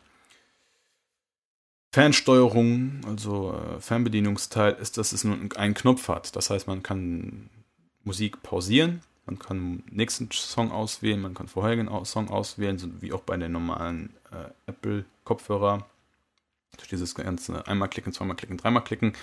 Fernsteuerung, 1.92 3.02
also 3.06 3.54
äh, 3.54 3.82
Fernbedienungsteil, 3.82 4.74
ist, 4.74 4.98
dass 4.98 5.12
es 5.12 5.24
nur 5.24 5.38
einen 5.56 5.74
Knopf 5.74 6.08
hat. 6.08 6.36
Das 6.36 6.50
heißt, 6.50 6.68
man 6.68 6.84
kann 6.84 7.50
Musik 8.04 8.44
pausieren, 8.44 9.02
man 9.26 9.40
kann 9.40 9.84
nächsten 9.90 10.30
Song 10.32 10.72
auswählen, 10.72 11.22
man 11.22 11.34
kann 11.34 11.48
vorherigen 11.48 11.90
Song 12.06 12.30
auswählen, 12.30 12.78
so 12.78 12.90
wie 13.02 13.12
auch 13.14 13.22
bei 13.22 13.38
den 13.38 13.52
normalen 13.52 14.14
äh, 14.32 14.50
Apple-Kopfhörer. 14.68 15.86
Durch 16.78 16.90
dieses 16.90 17.16
ganze 17.16 17.68
einmal 17.68 17.90
klicken, 17.90 18.14
zweimal 18.14 18.36
klicken, 18.36 18.58
dreimal 18.58 18.84
klicken. 18.84 19.14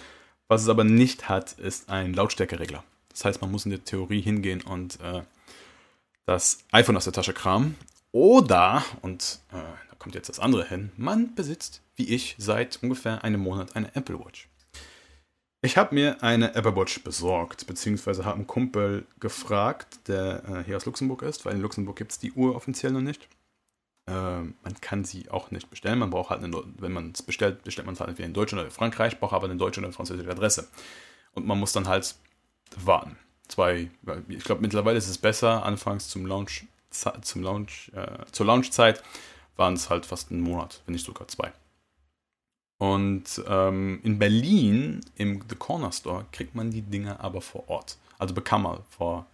Was 0.49 0.63
es 0.63 0.69
aber 0.69 0.85
nicht 0.85 1.29
hat, 1.29 1.53
ist 1.53 1.89
ein 1.89 2.15
Lautstärkeregler. 2.15 2.85
Das 3.09 3.25
heißt, 3.25 3.41
man 3.41 3.51
muss 3.51 3.65
in 3.65 3.71
der 3.71 3.85
Theorie 3.85 4.21
hingehen 4.21 4.63
und 4.63 5.01
äh, 5.01 5.23
das 6.27 6.59
iPhone 6.73 6.97
aus 6.97 7.05
der 7.05 7.13
Tasche 7.13 7.33
kramen. 7.33 7.77
Oder, 8.13 8.85
und 9.03 9.41
äh, 9.53 9.97
kommt 9.99 10.15
jetzt 10.15 10.29
das 10.29 10.39
andere 10.39 10.69
hin. 10.69 10.93
Man 10.97 11.35
besitzt, 11.35 11.83
wie 11.97 12.09
ich, 12.15 12.37
seit 12.39 12.83
ungefähr 12.83 13.25
einem 13.25 13.41
Monat 13.41 13.75
eine 13.75 13.95
Apple 13.97 14.19
Watch. 14.19 14.49
Ich 15.63 15.77
habe 15.77 15.95
mir 15.95 16.23
eine 16.23 16.55
Apple 16.55 16.77
Watch 16.77 17.03
besorgt, 17.03 17.67
beziehungsweise 17.67 18.25
habe 18.25 18.37
einen 18.37 18.47
Kumpel 18.47 19.07
gefragt, 19.19 20.07
der 20.07 20.45
äh, 20.45 20.65
hier 20.65 20.77
aus 20.77 20.87
Luxemburg 20.87 21.23
ist, 21.23 21.45
weil 21.45 21.55
in 21.55 21.61
Luxemburg 21.61 21.97
gibt 21.97 22.13
es 22.13 22.19
die 22.21 22.31
Uhr 22.33 22.55
offiziell 22.55 22.93
noch 22.93 23.01
nicht. 23.01 23.29
Äh, 24.07 24.13
man 24.13 24.81
kann 24.81 25.05
sie 25.05 25.31
auch 25.31 25.51
nicht 25.51 25.69
bestellen. 25.71 25.99
Man 25.99 26.11
braucht 26.11 26.31
halt, 26.31 26.43
eine, 26.43 26.63
wenn 26.79 26.93
man 26.93 27.13
es 27.13 27.23
bestellt, 27.23 27.65
bestellt 27.65 27.87
man 27.87 27.95
es 27.95 28.01
halt 28.01 28.11
entweder 28.11 28.27
in 28.27 28.35
Deutschland 28.35 28.61
oder 28.61 28.69
in 28.69 28.75
Frankreich, 28.75 29.19
braucht 29.19 29.33
aber 29.33 29.47
eine 29.47 29.57
deutsche 29.57 29.81
oder 29.81 29.89
eine 29.89 29.95
französische 29.95 30.31
Adresse. 30.31 30.69
Und 31.35 31.47
man 31.47 31.59
muss 31.59 31.73
dann 31.73 31.89
halt 31.89 32.15
warten. 32.77 33.17
Zwei, 33.49 33.91
ich 34.29 34.45
glaube 34.45 34.63
mittlerweile 34.63 34.99
ist 34.99 35.09
es 35.09 35.19
besser. 35.19 35.65
Anfangs 35.65 36.09
zum 36.09 36.27
Launch, 36.27 36.67
zum 37.23 37.43
Launch, 37.43 37.91
äh, 37.95 38.25
zur 38.33 38.47
Launchzeit 38.47 39.03
waren 39.57 39.75
es 39.75 39.91
halt 39.91 40.07
fast 40.07 40.31
einen 40.31 40.41
Monat, 40.41 40.83
wenn 40.85 40.95
nicht 40.95 41.07
sogar 41.07 41.29
zwei. 41.29 41.53
Und 42.79 43.43
ähm, 43.49 44.01
in 44.03 44.19
Berlin 44.19 45.01
im 45.17 45.43
The 45.49 45.57
Corner 45.57 45.93
Store 45.93 46.27
kriegt 46.33 46.55
man 46.55 46.71
die 46.71 46.83
Dinger 46.83 47.21
aber 47.21 47.41
vor 47.41 47.69
Ort. 47.69 47.97
Also 48.19 48.35
bekam 48.35 48.63
man 48.63 48.81
vor 48.91 49.27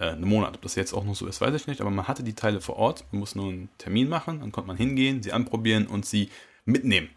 äh, 0.00 0.10
einem 0.10 0.28
Monat. 0.28 0.54
Ob 0.54 0.62
das 0.62 0.74
jetzt 0.74 0.92
auch 0.92 1.04
noch 1.04 1.14
so 1.14 1.26
ist, 1.26 1.40
weiß 1.40 1.54
ich 1.54 1.66
nicht. 1.66 1.80
Aber 1.80 1.90
man 1.90 2.08
hatte 2.08 2.24
die 2.24 2.34
Teile 2.34 2.60
vor 2.60 2.76
Ort. 2.76 3.04
Man 3.12 3.20
muss 3.20 3.34
nur 3.34 3.48
einen 3.48 3.68
Termin 3.78 4.08
machen. 4.08 4.40
Dann 4.40 4.50
konnte 4.50 4.66
man 4.66 4.76
hingehen, 4.76 5.22
sie 5.22 5.32
anprobieren 5.32 5.86
und 5.86 6.06
sie 6.06 6.30
mitnehmen. 6.64 7.10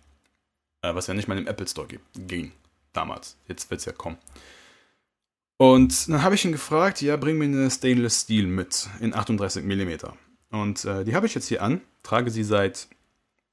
Äh, 0.82 0.94
was 0.94 1.08
ja 1.08 1.14
nicht 1.14 1.28
mal 1.28 1.38
im 1.38 1.48
Apple 1.48 1.68
Store 1.68 1.88
ging 2.16 2.52
damals. 2.92 3.38
Jetzt 3.48 3.70
wird 3.72 3.80
es 3.80 3.86
ja 3.86 3.94
kommen. 3.94 4.18
Und 5.58 6.10
dann 6.10 6.22
habe 6.22 6.36
ich 6.36 6.46
ihn 6.46 6.52
gefragt, 6.52 7.02
ja, 7.02 7.16
bring 7.16 7.38
mir 7.38 7.46
eine 7.46 7.72
Stainless 7.72 8.22
Steel 8.22 8.48
mit 8.48 8.90
in 9.00 9.14
38 9.14 9.64
mm. 9.64 9.92
Und 10.52 10.86
äh, 10.86 11.04
die 11.06 11.16
habe 11.16 11.26
ich 11.26 11.36
jetzt 11.36 11.48
hier 11.48 11.62
an, 11.64 11.82
trage 12.04 12.32
sie 12.32 12.44
seit 12.44 12.88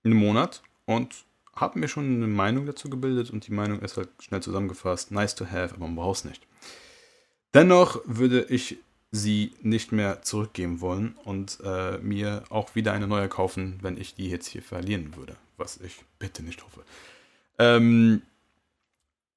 einem 0.04 0.16
Monat 0.16 0.62
und 0.86 1.24
habe 1.54 1.78
mir 1.78 1.88
schon 1.88 2.04
eine 2.04 2.26
Meinung 2.26 2.66
dazu 2.66 2.90
gebildet 2.90 3.30
und 3.30 3.46
die 3.46 3.52
Meinung 3.52 3.80
ist 3.80 3.96
halt 3.96 4.08
schnell 4.18 4.42
zusammengefasst, 4.42 5.10
nice 5.10 5.34
to 5.34 5.46
have, 5.46 5.74
aber 5.74 5.86
man 5.86 5.96
braucht 5.96 6.18
es 6.18 6.24
nicht. 6.24 6.46
Dennoch 7.54 8.00
würde 8.06 8.44
ich 8.44 8.78
sie 9.12 9.52
nicht 9.62 9.92
mehr 9.92 10.22
zurückgeben 10.22 10.80
wollen 10.80 11.14
und 11.24 11.58
äh, 11.64 11.98
mir 11.98 12.44
auch 12.48 12.74
wieder 12.74 12.92
eine 12.92 13.08
neue 13.08 13.28
kaufen, 13.28 13.78
wenn 13.82 13.96
ich 13.96 14.14
die 14.14 14.28
jetzt 14.28 14.46
hier 14.46 14.62
verlieren 14.62 15.16
würde, 15.16 15.36
was 15.56 15.78
ich 15.78 15.96
bitte 16.18 16.42
nicht 16.42 16.62
hoffe. 16.64 16.84
Ähm, 17.58 18.22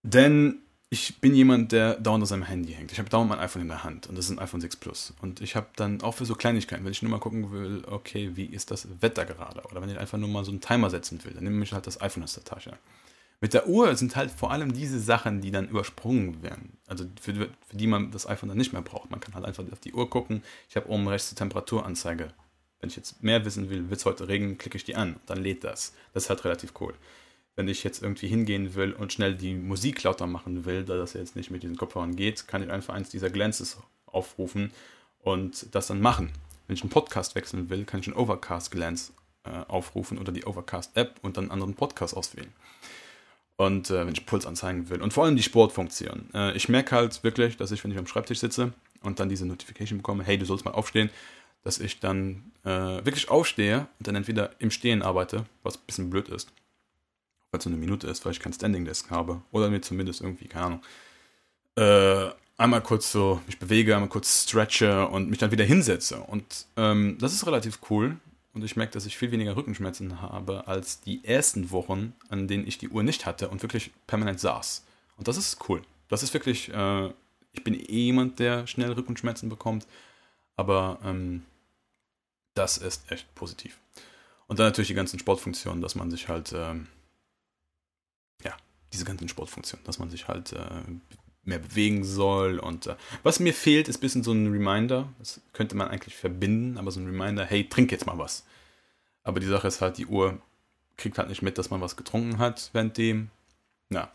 denn 0.03 0.59
ich 0.89 1.19
bin 1.19 1.33
jemand, 1.33 1.71
der 1.71 1.95
dauernd 1.95 2.21
an 2.21 2.27
seinem 2.27 2.43
Handy 2.43 2.73
hängt. 2.73 2.91
Ich 2.91 2.99
habe 2.99 3.09
dauernd 3.09 3.29
mein 3.29 3.39
iPhone 3.39 3.63
in 3.63 3.67
der 3.67 3.83
Hand 3.83 4.05
und 4.05 4.15
das 4.15 4.25
ist 4.25 4.31
ein 4.31 4.37
iPhone 4.37 4.61
6 4.61 4.75
Plus. 4.75 5.13
Und 5.21 5.41
ich 5.41 5.55
habe 5.55 5.67
dann 5.75 6.01
auch 6.01 6.13
für 6.13 6.25
so 6.25 6.35
Kleinigkeiten, 6.35 6.85
wenn 6.85 6.91
ich 6.91 7.01
nur 7.01 7.09
mal 7.09 7.19
gucken 7.19 7.51
will, 7.51 7.83
okay, 7.87 8.31
wie 8.35 8.45
ist 8.45 8.69
das 8.69 8.87
Wetter 9.01 9.25
gerade? 9.25 9.63
Oder 9.71 9.81
wenn 9.81 9.89
ich 9.89 9.97
einfach 9.97 10.19
nur 10.19 10.29
mal 10.29 10.45
so 10.45 10.51
einen 10.51 10.61
Timer 10.61 10.91
setzen 10.91 11.23
will, 11.23 11.33
dann 11.33 11.45
nehme 11.45 11.63
ich 11.63 11.73
halt 11.73 11.87
das 11.87 11.99
iPhone 11.99 12.23
aus 12.23 12.35
der 12.35 12.43
Tasche. 12.43 12.77
Mit 13.43 13.53
der 13.53 13.67
Uhr 13.67 13.93
sind 13.97 14.15
halt 14.15 14.31
vor 14.31 14.51
allem 14.51 14.71
diese 14.71 15.01
Sachen, 15.01 15.41
die 15.41 15.51
dann 15.51 15.67
übersprungen 15.67 16.41
werden. 16.41 16.77
Also 16.87 17.03
für, 17.21 17.33
für 17.33 17.49
die 17.73 17.87
man 17.87 18.09
das 18.09 18.25
iPhone 18.25 18.47
dann 18.47 18.57
nicht 18.57 18.71
mehr 18.71 18.81
braucht. 18.81 19.11
Man 19.11 19.19
kann 19.19 19.35
halt 19.35 19.43
einfach 19.43 19.65
auf 19.69 19.81
die 19.81 19.91
Uhr 19.91 20.09
gucken. 20.09 20.41
Ich 20.69 20.77
habe 20.77 20.87
oben 20.87 21.09
rechts 21.09 21.27
die 21.27 21.35
Temperaturanzeige. 21.35 22.29
Wenn 22.79 22.89
ich 22.89 22.95
jetzt 22.95 23.21
mehr 23.21 23.43
wissen 23.43 23.69
will, 23.69 23.89
wird 23.89 23.99
es 23.99 24.05
heute 24.05 24.29
regnen, 24.29 24.57
klicke 24.57 24.77
ich 24.77 24.85
die 24.85 24.95
an. 24.95 25.17
Dann 25.25 25.43
lädt 25.43 25.65
das. 25.65 25.91
Das 26.13 26.23
ist 26.23 26.29
halt 26.29 26.45
relativ 26.45 26.71
cool 26.79 26.93
wenn 27.55 27.67
ich 27.67 27.83
jetzt 27.83 28.01
irgendwie 28.01 28.27
hingehen 28.27 28.73
will 28.73 28.93
und 28.93 29.13
schnell 29.13 29.35
die 29.35 29.53
Musik 29.53 30.01
lauter 30.03 30.25
machen 30.25 30.65
will, 30.65 30.83
da 30.83 30.97
das 30.97 31.13
jetzt 31.13 31.35
nicht 31.35 31.51
mit 31.51 31.61
diesen 31.61 31.77
Kopfhörern 31.77 32.15
geht, 32.15 32.47
kann 32.47 32.63
ich 32.63 32.71
einfach 32.71 32.93
eins 32.93 33.09
dieser 33.09 33.29
Glances 33.29 33.77
aufrufen 34.07 34.71
und 35.19 35.67
das 35.75 35.87
dann 35.87 36.01
machen. 36.01 36.31
Wenn 36.67 36.75
ich 36.75 36.81
einen 36.81 36.89
Podcast 36.89 37.35
wechseln 37.35 37.69
will, 37.69 37.85
kann 37.85 37.99
ich 37.99 38.07
einen 38.07 38.15
Overcast 38.15 38.71
Glance 38.71 39.13
äh, 39.43 39.49
aufrufen 39.67 40.17
oder 40.17 40.31
die 40.31 40.45
Overcast 40.45 40.97
App 40.97 41.19
und 41.21 41.37
dann 41.37 41.45
einen 41.45 41.51
anderen 41.51 41.75
Podcast 41.75 42.15
auswählen. 42.15 42.51
Und 43.55 43.89
äh, 43.89 44.05
wenn 44.05 44.13
ich 44.13 44.25
Puls 44.25 44.45
anzeigen 44.45 44.89
will. 44.89 45.01
Und 45.01 45.13
vor 45.13 45.25
allem 45.25 45.35
die 45.35 45.43
Sportfunktion. 45.43 46.29
Äh, 46.33 46.55
ich 46.57 46.69
merke 46.69 46.95
halt 46.95 47.23
wirklich, 47.23 47.57
dass 47.57 47.71
ich, 47.71 47.83
wenn 47.83 47.91
ich 47.91 47.97
am 47.97 48.07
Schreibtisch 48.07 48.39
sitze 48.39 48.73
und 49.01 49.19
dann 49.19 49.29
diese 49.29 49.45
Notification 49.45 49.99
bekomme, 49.99 50.23
hey, 50.23 50.37
du 50.37 50.45
sollst 50.45 50.65
mal 50.65 50.71
aufstehen, 50.71 51.09
dass 51.63 51.79
ich 51.79 51.99
dann 51.99 52.51
äh, 52.63 52.69
wirklich 52.69 53.29
aufstehe 53.29 53.87
und 53.99 54.07
dann 54.07 54.15
entweder 54.15 54.51
im 54.59 54.71
Stehen 54.71 55.01
arbeite, 55.01 55.45
was 55.61 55.77
ein 55.77 55.83
bisschen 55.85 56.09
blöd 56.09 56.29
ist, 56.29 56.51
weil 57.51 57.59
es 57.59 57.63
so 57.63 57.69
eine 57.69 57.77
Minute 57.77 58.07
ist, 58.07 58.25
weil 58.25 58.31
ich 58.31 58.39
kein 58.39 58.53
Standing 58.53 58.85
Desk 58.85 59.09
habe. 59.11 59.41
Oder 59.51 59.69
mir 59.69 59.81
zumindest 59.81 60.21
irgendwie, 60.21 60.47
keine 60.47 60.65
Ahnung, 60.65 60.81
äh, 61.75 62.33
einmal 62.57 62.81
kurz 62.81 63.11
so 63.11 63.41
mich 63.45 63.59
bewege, 63.59 63.95
einmal 63.95 64.09
kurz 64.09 64.43
stretche 64.43 65.07
und 65.07 65.29
mich 65.29 65.39
dann 65.39 65.51
wieder 65.51 65.63
hinsetze. 65.63 66.19
Und 66.19 66.65
ähm, 66.75 67.17
das 67.19 67.33
ist 67.33 67.45
relativ 67.45 67.79
cool. 67.89 68.17
Und 68.53 68.63
ich 68.63 68.75
merke, 68.75 68.93
dass 68.93 69.05
ich 69.05 69.17
viel 69.17 69.31
weniger 69.31 69.55
Rückenschmerzen 69.55 70.21
habe 70.21 70.67
als 70.67 71.01
die 71.01 71.25
ersten 71.25 71.71
Wochen, 71.71 72.13
an 72.29 72.47
denen 72.47 72.67
ich 72.67 72.77
die 72.77 72.89
Uhr 72.89 73.03
nicht 73.03 73.25
hatte 73.25 73.49
und 73.49 73.63
wirklich 73.63 73.91
permanent 74.05 74.39
saß. 74.39 74.85
Und 75.17 75.27
das 75.27 75.37
ist 75.37 75.57
cool. 75.69 75.81
Das 76.07 76.21
ist 76.21 76.33
wirklich, 76.33 76.71
äh, 76.71 77.07
ich 77.51 77.63
bin 77.63 77.73
eh 77.73 78.05
jemand, 78.05 78.39
der 78.39 78.67
schnell 78.67 78.91
Rückenschmerzen 78.91 79.49
bekommt. 79.49 79.87
Aber 80.55 80.99
ähm, 81.03 81.43
das 82.53 82.77
ist 82.77 83.11
echt 83.11 83.33
positiv. 83.33 83.79
Und 84.45 84.59
dann 84.59 84.67
natürlich 84.67 84.89
die 84.89 84.93
ganzen 84.93 85.17
Sportfunktionen, 85.17 85.81
dass 85.81 85.95
man 85.95 86.11
sich 86.11 86.27
halt 86.27 86.53
ähm, 86.53 86.87
diese 88.93 89.05
ganzen 89.05 89.27
Sportfunktionen, 89.27 89.83
dass 89.85 89.99
man 89.99 90.09
sich 90.09 90.27
halt 90.27 90.53
äh, 90.53 90.83
mehr 91.45 91.59
bewegen 91.59 92.03
soll. 92.03 92.59
Und 92.59 92.87
äh, 92.87 92.95
was 93.23 93.39
mir 93.39 93.53
fehlt, 93.53 93.87
ist 93.87 93.97
ein 93.97 94.01
bisschen 94.01 94.23
so 94.23 94.31
ein 94.31 94.51
Reminder. 94.51 95.09
Das 95.19 95.41
könnte 95.53 95.75
man 95.75 95.89
eigentlich 95.89 96.15
verbinden, 96.15 96.77
aber 96.77 96.91
so 96.91 96.99
ein 96.99 97.05
Reminder, 97.07 97.45
hey, 97.45 97.67
trink 97.67 97.91
jetzt 97.91 98.05
mal 98.05 98.17
was. 98.17 98.45
Aber 99.23 99.39
die 99.39 99.47
Sache 99.47 99.67
ist 99.67 99.81
halt, 99.81 99.97
die 99.97 100.05
Uhr 100.05 100.39
kriegt 100.97 101.17
halt 101.17 101.29
nicht 101.29 101.41
mit, 101.41 101.57
dass 101.57 101.69
man 101.69 101.81
was 101.81 101.95
getrunken 101.95 102.37
hat 102.37 102.69
während 102.73 102.97
dem. 102.97 103.29
Na, 103.89 104.11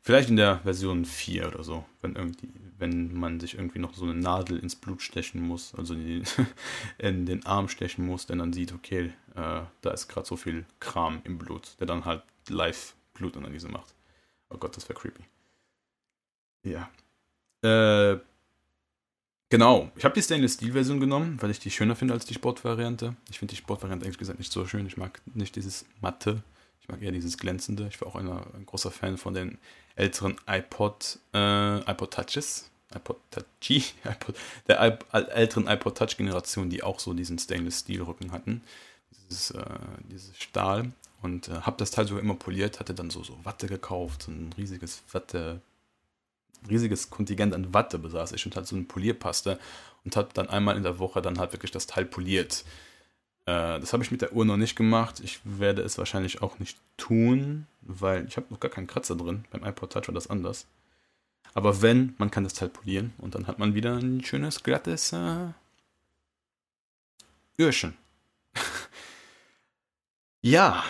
vielleicht 0.00 0.30
in 0.30 0.36
der 0.36 0.60
Version 0.60 1.04
4 1.04 1.48
oder 1.48 1.64
so, 1.64 1.84
wenn 2.00 2.14
irgendwie, 2.14 2.48
wenn 2.78 3.14
man 3.14 3.40
sich 3.40 3.54
irgendwie 3.54 3.78
noch 3.78 3.94
so 3.94 4.04
eine 4.04 4.14
Nadel 4.14 4.58
ins 4.58 4.76
Blut 4.76 5.02
stechen 5.02 5.40
muss, 5.40 5.74
also 5.74 5.94
in, 5.94 6.24
in 6.98 7.26
den 7.26 7.44
Arm 7.46 7.68
stechen 7.68 8.06
muss, 8.06 8.26
denn 8.26 8.38
dann 8.38 8.52
sieht, 8.52 8.72
okay, 8.72 9.12
äh, 9.34 9.62
da 9.80 9.90
ist 9.90 10.08
gerade 10.08 10.26
so 10.26 10.36
viel 10.36 10.64
Kram 10.78 11.20
im 11.24 11.38
Blut, 11.38 11.76
der 11.80 11.86
dann 11.86 12.04
halt 12.04 12.22
live 12.48 12.94
Blutanalyse 13.14 13.68
macht. 13.68 13.94
Oh 14.48 14.58
Gott, 14.58 14.76
das 14.76 14.88
wäre 14.88 14.98
creepy. 14.98 15.24
Ja. 16.62 16.90
Äh, 17.62 18.18
genau. 19.48 19.90
Ich 19.96 20.04
habe 20.04 20.14
die 20.14 20.22
Stainless 20.22 20.54
Steel 20.54 20.72
Version 20.72 21.00
genommen, 21.00 21.38
weil 21.40 21.50
ich 21.50 21.58
die 21.58 21.70
schöner 21.70 21.96
finde 21.96 22.14
als 22.14 22.26
die 22.26 22.34
Sportvariante. 22.34 23.16
Ich 23.30 23.38
finde 23.38 23.52
die 23.52 23.58
Sportvariante 23.58 24.04
ehrlich 24.04 24.18
gesagt 24.18 24.38
nicht 24.38 24.52
so 24.52 24.66
schön. 24.66 24.86
Ich 24.86 24.96
mag 24.96 25.20
nicht 25.34 25.56
dieses 25.56 25.86
matte. 26.00 26.42
Ich 26.80 26.88
mag 26.88 27.02
eher 27.02 27.12
dieses 27.12 27.38
glänzende. 27.38 27.88
Ich 27.88 28.00
war 28.00 28.08
auch 28.08 28.16
eine, 28.16 28.42
ein 28.54 28.66
großer 28.66 28.90
Fan 28.90 29.16
von 29.16 29.34
den 29.34 29.58
älteren 29.96 30.36
iPod, 30.46 31.18
äh, 31.34 31.78
iPod 31.90 32.12
Touches. 32.12 32.70
iPod 32.94 33.20
Touchy, 33.30 33.84
iPod, 34.04 34.36
der 34.66 34.82
iP 34.84 35.04
älteren 35.12 35.68
iPod 35.68 35.96
Touch 35.96 36.16
Generation, 36.16 36.70
die 36.70 36.82
auch 36.82 36.98
so 36.98 37.14
diesen 37.14 37.38
Stainless 37.38 37.80
Steel 37.80 38.02
Rücken 38.02 38.32
hatten. 38.32 38.62
Dieses, 39.28 39.52
äh, 39.52 39.64
dieses 40.10 40.36
Stahl. 40.36 40.92
Und 41.22 41.48
äh, 41.48 41.60
habe 41.60 41.76
das 41.76 41.90
Teil 41.90 42.06
sogar 42.06 42.22
immer 42.22 42.34
poliert, 42.34 42.80
hatte 42.80 42.94
dann 42.94 43.10
so, 43.10 43.22
so 43.22 43.38
Watte 43.44 43.66
gekauft, 43.66 44.22
so 44.22 44.32
ein 44.32 44.54
riesiges 44.56 45.02
Watte, 45.12 45.60
riesiges 46.68 47.10
Kontingent 47.10 47.54
an 47.54 47.72
Watte 47.72 47.98
besaß 47.98 48.32
ich 48.32 48.44
und 48.46 48.56
hatte 48.56 48.66
so 48.66 48.76
eine 48.76 48.84
Polierpaste 48.84 49.58
und 50.04 50.16
habe 50.16 50.30
dann 50.34 50.48
einmal 50.48 50.76
in 50.76 50.82
der 50.82 50.98
Woche 50.98 51.22
dann 51.22 51.38
halt 51.38 51.52
wirklich 51.52 51.70
das 51.70 51.86
Teil 51.86 52.04
poliert. 52.04 52.64
Äh, 53.46 53.80
das 53.80 53.92
habe 53.92 54.02
ich 54.02 54.10
mit 54.10 54.22
der 54.22 54.32
Uhr 54.32 54.44
noch 54.44 54.56
nicht 54.56 54.76
gemacht. 54.76 55.20
Ich 55.20 55.40
werde 55.44 55.82
es 55.82 55.98
wahrscheinlich 55.98 56.42
auch 56.42 56.58
nicht 56.58 56.78
tun, 56.96 57.66
weil 57.82 58.26
ich 58.26 58.36
habe 58.36 58.46
noch 58.50 58.60
gar 58.60 58.70
keinen 58.70 58.86
Kratzer 58.86 59.16
drin. 59.16 59.44
Beim 59.50 59.64
iPod 59.64 59.92
Touch 59.92 60.08
war 60.08 60.14
das 60.14 60.30
anders. 60.30 60.66
Aber 61.54 61.82
wenn, 61.82 62.14
man 62.18 62.30
kann 62.30 62.44
das 62.44 62.54
Teil 62.54 62.68
polieren 62.68 63.12
und 63.18 63.34
dann 63.34 63.46
hat 63.46 63.58
man 63.58 63.74
wieder 63.74 63.96
ein 63.96 64.22
schönes, 64.24 64.62
glattes 64.62 65.12
äh, 65.12 65.48
Öhrchen. 67.58 67.96
ja, 70.42 70.84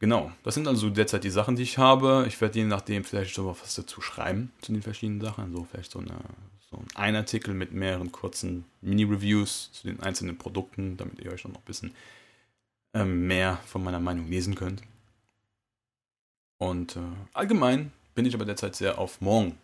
Genau, 0.00 0.32
das 0.42 0.54
sind 0.54 0.68
also 0.68 0.90
derzeit 0.90 1.24
die 1.24 1.30
Sachen, 1.30 1.56
die 1.56 1.62
ich 1.62 1.78
habe. 1.78 2.24
Ich 2.28 2.40
werde 2.40 2.58
je 2.58 2.64
nachdem 2.64 3.04
vielleicht 3.04 3.34
so 3.34 3.46
was 3.46 3.74
dazu 3.74 4.00
schreiben 4.00 4.52
zu 4.60 4.72
den 4.72 4.82
verschiedenen 4.82 5.20
Sachen. 5.20 5.52
So 5.52 5.66
vielleicht 5.70 5.92
so, 5.92 6.00
eine, 6.00 6.18
so 6.70 6.82
ein 6.94 7.16
Artikel 7.16 7.54
mit 7.54 7.72
mehreren 7.72 8.12
kurzen 8.12 8.64
Mini-Reviews 8.82 9.70
zu 9.72 9.86
den 9.86 10.00
einzelnen 10.00 10.36
Produkten, 10.36 10.96
damit 10.96 11.20
ihr 11.20 11.32
euch 11.32 11.44
noch 11.44 11.54
ein 11.54 11.62
bisschen 11.64 11.94
ähm, 12.92 13.26
mehr 13.26 13.60
von 13.66 13.82
meiner 13.82 14.00
Meinung 14.00 14.28
lesen 14.28 14.54
könnt. 14.54 14.82
Und 16.58 16.96
äh, 16.96 17.00
allgemein 17.32 17.92
bin 18.14 18.26
ich 18.26 18.34
aber 18.34 18.44
derzeit 18.44 18.76
sehr 18.76 18.98
auf 18.98 19.20
morgen 19.20 19.58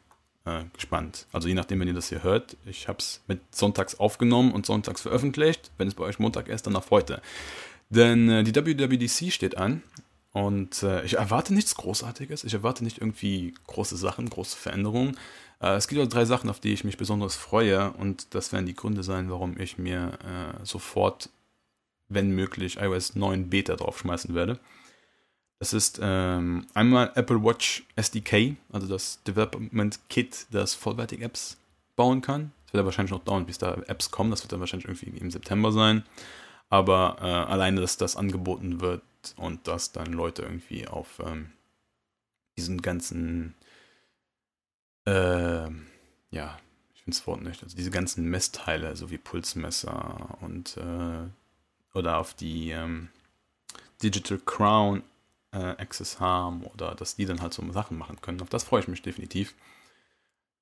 äh, 0.44 0.64
gespannt. 0.72 1.26
Also 1.32 1.48
je 1.48 1.54
nachdem, 1.54 1.80
wenn 1.80 1.88
ihr 1.88 1.94
das 1.94 2.08
hier 2.08 2.22
hört. 2.22 2.56
Ich 2.66 2.88
habe 2.88 2.98
es 2.98 3.20
mit 3.26 3.40
sonntags 3.54 3.96
aufgenommen 3.96 4.52
und 4.52 4.66
sonntags 4.66 5.02
veröffentlicht. 5.02 5.70
Wenn 5.78 5.88
es 5.88 5.94
bei 5.94 6.04
euch 6.04 6.18
Montag 6.18 6.48
ist, 6.48 6.66
dann 6.66 6.76
auf 6.76 6.90
heute. 6.90 7.20
Denn 7.90 8.28
äh, 8.28 8.44
die 8.44 8.54
WWDC 8.54 9.32
steht 9.32 9.56
an 9.56 9.82
und 10.32 10.82
äh, 10.82 11.04
ich 11.04 11.14
erwarte 11.14 11.52
nichts 11.52 11.74
Großartiges. 11.74 12.44
Ich 12.44 12.54
erwarte 12.54 12.84
nicht 12.84 12.98
irgendwie 12.98 13.54
große 13.66 13.96
Sachen, 13.96 14.30
große 14.30 14.56
Veränderungen. 14.56 15.16
Äh, 15.60 15.74
es 15.74 15.88
gibt 15.88 16.00
auch 16.00 16.06
drei 16.06 16.24
Sachen, 16.24 16.48
auf 16.48 16.60
die 16.60 16.72
ich 16.72 16.84
mich 16.84 16.96
besonders 16.96 17.34
freue. 17.34 17.92
Und 17.92 18.34
das 18.34 18.52
werden 18.52 18.66
die 18.66 18.74
Gründe 18.74 19.02
sein, 19.02 19.30
warum 19.30 19.58
ich 19.58 19.78
mir 19.78 20.18
äh, 20.24 20.64
sofort, 20.64 21.30
wenn 22.08 22.30
möglich, 22.30 22.78
iOS 22.78 23.16
9 23.16 23.50
Beta 23.50 23.74
draufschmeißen 23.74 24.34
werde. 24.34 24.60
Das 25.58 25.72
ist 25.72 25.98
ähm, 26.02 26.66
einmal 26.74 27.12
Apple 27.16 27.42
Watch 27.42 27.84
SDK, 27.96 28.56
also 28.72 28.86
das 28.86 29.22
Development 29.24 29.98
Kit, 30.08 30.46
das 30.50 30.74
vollwertige 30.74 31.24
Apps 31.24 31.58
bauen 31.96 32.22
kann. 32.22 32.52
Das 32.64 32.72
wird 32.72 32.82
ja 32.82 32.86
wahrscheinlich 32.86 33.10
noch 33.10 33.24
dauern, 33.24 33.46
bis 33.46 33.58
da 33.58 33.74
Apps 33.88 34.10
kommen. 34.10 34.30
Das 34.30 34.42
wird 34.42 34.52
dann 34.52 34.60
wahrscheinlich 34.60 34.86
irgendwie 34.88 35.18
im 35.18 35.30
September 35.30 35.72
sein. 35.72 36.04
Aber 36.70 37.16
äh, 37.20 37.24
alleine, 37.24 37.80
dass 37.80 37.96
das 37.96 38.16
angeboten 38.16 38.80
wird 38.80 39.02
und 39.36 39.66
dass 39.66 39.92
dann 39.92 40.12
Leute 40.12 40.42
irgendwie 40.42 40.88
auf 40.88 41.20
ähm, 41.24 41.52
diesen 42.56 42.82
ganzen, 42.82 43.54
äh, 45.06 45.70
ja, 46.30 46.58
ich 46.94 47.02
finde 47.02 47.16
das 47.16 47.26
Wort 47.26 47.42
nicht, 47.42 47.62
also 47.62 47.76
diese 47.76 47.90
ganzen 47.90 48.24
Messteile, 48.28 48.96
so 48.96 49.10
wie 49.10 49.18
Pulsmesser 49.18 50.38
und 50.40 50.76
äh, 50.76 51.28
oder 51.94 52.18
auf 52.18 52.34
die 52.34 52.70
ähm, 52.70 53.08
Digital 54.02 54.38
Crown 54.38 55.02
äh, 55.52 55.58
Access 55.58 56.20
haben 56.20 56.64
oder 56.64 56.94
dass 56.94 57.16
die 57.16 57.26
dann 57.26 57.40
halt 57.40 57.54
so 57.54 57.70
Sachen 57.72 57.98
machen 57.98 58.20
können. 58.20 58.40
Auf 58.40 58.48
das 58.48 58.64
freue 58.64 58.80
ich 58.80 58.88
mich 58.88 59.02
definitiv, 59.02 59.54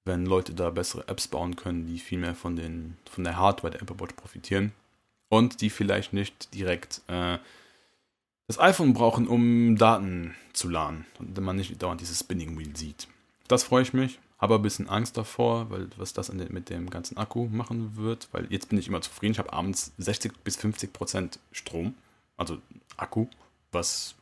wenn 0.04 0.26
Leute 0.26 0.54
da 0.54 0.70
bessere 0.70 1.06
Apps 1.08 1.28
bauen 1.28 1.56
können, 1.56 1.86
die 1.86 1.98
viel 1.98 2.18
mehr 2.18 2.34
von, 2.34 2.56
den, 2.56 2.96
von 3.10 3.24
der 3.24 3.36
Hardware 3.36 3.72
der 3.72 3.82
Apple 3.82 4.00
Watch 4.00 4.14
profitieren 4.14 4.72
und 5.28 5.60
die 5.60 5.70
vielleicht 5.70 6.12
nicht 6.12 6.54
direkt 6.54 7.02
äh, 7.08 7.38
das 8.48 8.58
iPhone 8.58 8.94
brauchen, 8.94 9.28
um 9.28 9.76
Daten 9.76 10.34
zu 10.54 10.68
laden 10.68 11.04
und 11.18 11.38
man 11.38 11.56
nicht 11.56 11.80
dauernd 11.80 12.00
dieses 12.00 12.20
Spinning 12.20 12.58
Wheel 12.58 12.74
sieht. 12.74 13.06
Das 13.46 13.62
freue 13.62 13.82
ich 13.82 13.92
mich, 13.92 14.18
habe 14.38 14.56
ein 14.56 14.62
bisschen 14.62 14.88
Angst 14.88 15.16
davor, 15.16 15.70
weil 15.70 15.88
was 15.96 16.14
das 16.14 16.32
mit 16.32 16.70
dem 16.70 16.90
ganzen 16.90 17.18
Akku 17.18 17.46
machen 17.46 17.96
wird, 17.96 18.28
weil 18.32 18.46
jetzt 18.50 18.68
bin 18.70 18.78
ich 18.78 18.88
immer 18.88 19.02
zufrieden. 19.02 19.32
Ich 19.32 19.38
habe 19.38 19.52
abends 19.52 19.92
60 19.98 20.32
bis 20.44 20.56
50 20.56 20.92
Prozent 20.92 21.38
Strom, 21.52 21.94
also 22.36 22.58
Akku, 22.96 23.26
was 23.70 24.14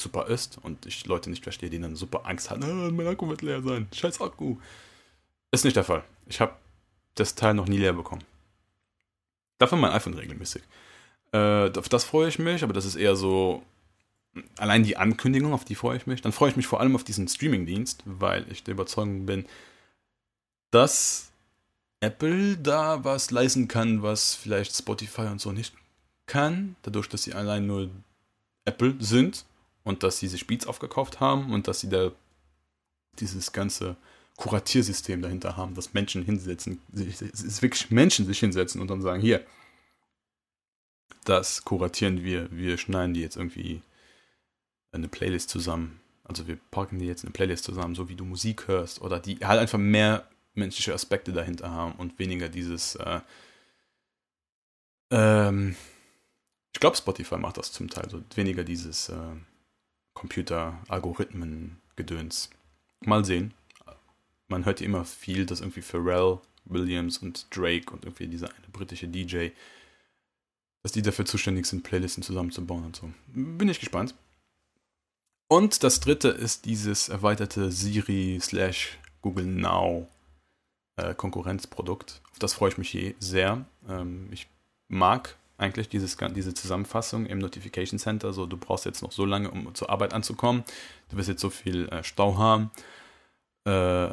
super 0.00 0.28
ist 0.28 0.58
und 0.62 0.86
ich 0.86 1.06
Leute 1.06 1.28
nicht 1.28 1.42
verstehe, 1.42 1.70
die 1.70 1.80
dann 1.80 1.96
super 1.96 2.24
Angst 2.24 2.50
haben, 2.50 2.62
ah, 2.62 2.90
mein 2.90 3.06
Akku 3.06 3.28
wird 3.28 3.42
leer 3.42 3.62
sein, 3.62 3.88
scheiß 3.92 4.20
Akku. 4.20 4.56
Ist 5.50 5.64
nicht 5.64 5.76
der 5.76 5.84
Fall. 5.84 6.04
Ich 6.26 6.40
habe 6.40 6.54
das 7.14 7.34
Teil 7.34 7.54
noch 7.54 7.66
nie 7.66 7.78
leer 7.78 7.92
bekommen. 7.92 8.24
Dafür 9.58 9.76
mein 9.76 9.92
iPhone 9.92 10.14
regelmäßig. 10.14 10.62
Äh, 11.32 11.70
auf 11.76 11.88
das 11.88 12.04
freue 12.04 12.28
ich 12.28 12.38
mich, 12.38 12.62
aber 12.62 12.72
das 12.72 12.84
ist 12.84 12.96
eher 12.96 13.16
so 13.16 13.62
allein 14.56 14.82
die 14.82 14.96
Ankündigung, 14.96 15.52
auf 15.52 15.64
die 15.64 15.74
freue 15.74 15.96
ich 15.96 16.06
mich. 16.06 16.22
Dann 16.22 16.32
freue 16.32 16.50
ich 16.50 16.56
mich 16.56 16.66
vor 16.66 16.80
allem 16.80 16.94
auf 16.94 17.04
diesen 17.04 17.28
Streaming-Dienst, 17.28 18.02
weil 18.04 18.50
ich 18.50 18.62
der 18.62 18.74
Überzeugung 18.74 19.26
bin, 19.26 19.46
dass 20.70 21.30
Apple 22.00 22.56
da 22.56 23.04
was 23.04 23.30
leisten 23.30 23.68
kann, 23.68 24.02
was 24.02 24.34
vielleicht 24.34 24.76
Spotify 24.76 25.22
und 25.22 25.40
so 25.40 25.52
nicht 25.52 25.74
kann, 26.26 26.76
dadurch, 26.82 27.08
dass 27.08 27.24
sie 27.24 27.34
allein 27.34 27.66
nur 27.66 27.90
Apple 28.64 28.96
sind 29.00 29.44
und 29.82 30.02
dass 30.02 30.18
sie 30.18 30.28
sich 30.28 30.46
Beats 30.46 30.66
aufgekauft 30.66 31.20
haben 31.20 31.52
und 31.52 31.66
dass 31.66 31.80
sie 31.80 31.88
da 31.88 32.12
dieses 33.18 33.52
ganze 33.52 33.96
Kuratiersystem 34.36 35.20
dahinter 35.20 35.56
haben, 35.56 35.74
dass 35.74 35.94
Menschen 35.94 36.22
hinsetzen, 36.22 36.80
ist 36.92 37.62
wirklich 37.62 37.90
Menschen 37.90 38.26
sich 38.26 38.38
hinsetzen 38.38 38.80
und 38.80 38.88
dann 38.88 39.02
sagen, 39.02 39.20
hier, 39.20 39.44
das 41.24 41.64
kuratieren 41.64 42.24
wir, 42.24 42.50
wir 42.50 42.78
schneiden 42.78 43.14
die 43.14 43.20
jetzt 43.20 43.36
irgendwie 43.36 43.82
eine 44.92 45.08
Playlist 45.08 45.50
zusammen. 45.50 46.00
Also 46.24 46.46
wir 46.46 46.58
packen 46.70 46.98
die 46.98 47.06
jetzt 47.06 47.24
eine 47.24 47.32
Playlist 47.32 47.64
zusammen, 47.64 47.94
so 47.94 48.08
wie 48.08 48.16
du 48.16 48.24
Musik 48.24 48.68
hörst 48.68 49.00
oder 49.00 49.20
die 49.20 49.36
halt 49.36 49.60
einfach 49.60 49.78
mehr 49.78 50.28
menschliche 50.54 50.94
Aspekte 50.94 51.32
dahinter 51.32 51.70
haben 51.70 51.92
und 51.92 52.18
weniger 52.18 52.48
dieses 52.48 52.96
äh, 52.96 53.20
ähm, 55.10 55.76
ich 56.74 56.80
glaube 56.80 56.96
Spotify 56.96 57.38
macht 57.38 57.56
das 57.58 57.72
zum 57.72 57.88
Teil 57.88 58.10
so 58.10 58.22
weniger 58.34 58.64
dieses 58.64 59.08
äh, 59.08 59.36
Computer-Algorithmen-Gedöns. 60.14 62.50
Mal 63.00 63.24
sehen. 63.24 63.54
Man 64.48 64.64
hört 64.64 64.80
ja 64.80 64.86
immer 64.86 65.04
viel, 65.04 65.46
dass 65.46 65.60
irgendwie 65.60 65.82
Pharrell 65.82 66.40
Williams 66.64 67.18
und 67.18 67.46
Drake 67.54 67.92
und 67.92 68.04
irgendwie 68.04 68.26
dieser 68.26 68.48
eine 68.48 68.66
britische 68.72 69.06
DJ, 69.08 69.50
dass 70.82 70.92
die 70.92 71.02
dafür 71.02 71.24
zuständig 71.24 71.66
sind, 71.66 71.82
Playlisten 71.82 72.22
zusammenzubauen 72.22 72.84
und 72.84 72.96
so. 72.96 73.10
Bin 73.26 73.68
ich 73.68 73.80
gespannt. 73.80 74.14
Und 75.48 75.82
das 75.82 76.00
dritte 76.00 76.28
ist 76.28 76.66
dieses 76.66 77.08
erweiterte 77.08 77.72
Siri 77.72 78.38
slash 78.40 78.98
Google 79.22 79.46
Now 79.46 80.08
äh, 80.96 81.14
Konkurrenzprodukt. 81.14 82.20
Auf 82.30 82.38
das 82.38 82.54
freue 82.54 82.70
ich 82.70 82.78
mich 82.78 82.92
je 82.92 83.14
sehr. 83.18 83.64
Ähm, 83.88 84.28
ich 84.30 84.48
mag 84.88 85.36
eigentlich, 85.56 85.88
dieses, 85.88 86.16
diese 86.36 86.54
Zusammenfassung 86.54 87.26
im 87.26 87.38
Notification 87.38 87.98
Center. 87.98 88.32
So, 88.32 88.46
du 88.46 88.56
brauchst 88.56 88.84
jetzt 88.84 89.02
noch 89.02 89.10
so 89.10 89.24
lange, 89.24 89.50
um 89.50 89.74
zur 89.74 89.90
Arbeit 89.90 90.12
anzukommen. 90.12 90.62
Du 91.08 91.16
wirst 91.16 91.28
jetzt 91.28 91.40
so 91.40 91.50
viel 91.50 91.88
äh, 91.88 92.04
Stau 92.04 92.38
haben. 92.38 92.70
Äh, 93.64 94.08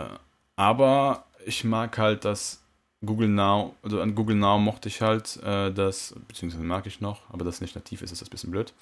aber 0.55 1.25
ich 1.45 1.63
mag 1.63 1.97
halt 1.97 2.25
das 2.25 2.64
Google 3.03 3.27
Now, 3.27 3.75
also 3.83 4.01
an 4.01 4.15
Google 4.15 4.35
Now 4.35 4.57
mochte 4.57 4.89
ich 4.89 5.01
halt 5.01 5.37
äh, 5.43 5.71
das, 5.71 6.15
beziehungsweise 6.27 6.63
mag 6.63 6.85
ich 6.87 7.01
noch, 7.01 7.29
aber 7.29 7.45
das 7.45 7.61
nicht 7.61 7.75
nativ 7.75 8.01
ist, 8.01 8.11
ist 8.11 8.21
das 8.21 8.29
ein 8.29 8.31
bisschen 8.31 8.51
blöd, 8.51 8.73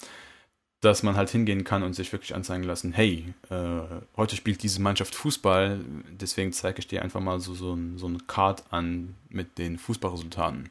dass 0.80 1.02
man 1.02 1.16
halt 1.16 1.30
hingehen 1.30 1.64
kann 1.64 1.82
und 1.82 1.94
sich 1.94 2.12
wirklich 2.12 2.34
anzeigen 2.34 2.64
lassen, 2.64 2.92
hey, 2.92 3.34
äh, 3.50 3.80
heute 4.16 4.36
spielt 4.36 4.62
diese 4.62 4.80
Mannschaft 4.80 5.14
Fußball, 5.14 5.80
deswegen 6.10 6.52
zeige 6.52 6.78
ich 6.78 6.86
dir 6.86 7.02
einfach 7.02 7.20
mal 7.20 7.40
so, 7.40 7.54
so, 7.54 7.74
ein, 7.74 7.98
so 7.98 8.06
eine 8.06 8.18
Card 8.18 8.64
an 8.70 9.14
mit 9.28 9.58
den 9.58 9.78
Fußballresultaten. 9.78 10.70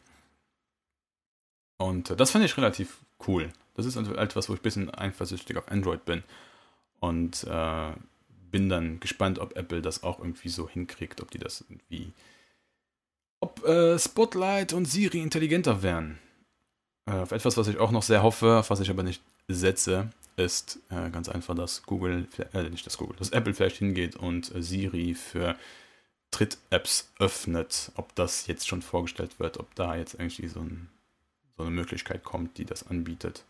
Und 1.78 2.12
äh, 2.12 2.16
das 2.16 2.32
fand 2.32 2.46
ich 2.46 2.56
relativ 2.58 3.00
cool. 3.28 3.52
Das 3.76 3.86
ist 3.86 3.98
also 3.98 4.16
etwas, 4.16 4.50
wo 4.50 4.54
ich 4.54 4.60
ein 4.60 4.64
bisschen 4.64 4.94
eifersüchtig 4.94 5.58
auf 5.58 5.72
Android 5.72 6.06
bin. 6.06 6.24
Und 7.00 7.44
äh, 7.46 7.92
bin 8.52 8.70
dann 8.70 9.00
gespannt, 9.00 9.40
ob 9.40 9.58
Apple 9.58 9.82
das 9.82 10.04
auch 10.04 10.20
irgendwie 10.20 10.50
so 10.50 10.70
hinkriegt, 10.70 11.22
ob 11.22 11.32
die 11.32 11.40
das 11.40 11.66
irgendwie. 11.68 12.14
Ob 13.44 13.66
äh, 13.66 14.00
Spotlight 14.00 14.72
und 14.72 14.86
Siri 14.86 15.20
intelligenter 15.20 15.84
wären. 15.84 16.18
Äh, 17.06 17.12
auf 17.12 17.34
etwas, 17.34 17.58
was 17.58 17.68
ich 17.68 17.78
auch 17.78 17.92
noch 17.92 18.02
sehr 18.02 18.24
hoffe, 18.24 18.60
auf 18.60 18.70
was 18.70 18.80
ich 18.80 18.90
aber 18.90 19.04
nicht 19.04 19.22
setze, 19.50 20.12
ist 20.38 20.80
äh, 20.90 21.10
ganz 21.10 21.28
einfach, 21.28 21.54
dass 21.54 21.84
Google, 21.84 22.26
äh, 22.54 22.70
nicht 22.70 22.86
das 22.86 22.98
Google, 22.98 23.18
dass 23.18 23.32
Apple 23.32 23.54
vielleicht 23.54 23.76
hingeht 23.80 24.16
und 24.16 24.56
äh, 24.56 24.64
Siri 24.64 25.14
für 25.14 25.58
Tritt-Apps 26.32 27.12
öffnet. 27.20 27.92
Ob 27.96 28.16
das 28.16 28.48
jetzt 28.48 28.66
schon 28.66 28.82
vorgestellt 28.82 29.38
wird, 29.42 29.58
ob 29.58 29.76
da 29.76 29.98
jetzt 29.98 30.14
irgendwie 30.14 30.48
so 30.48 30.62
ein 30.62 30.88
so 31.58 31.64
eine 31.64 31.72
Möglichkeit 31.72 32.24
kommt, 32.24 32.58
die 32.58 32.64
das 32.64 32.88
anbietet. 32.88 33.44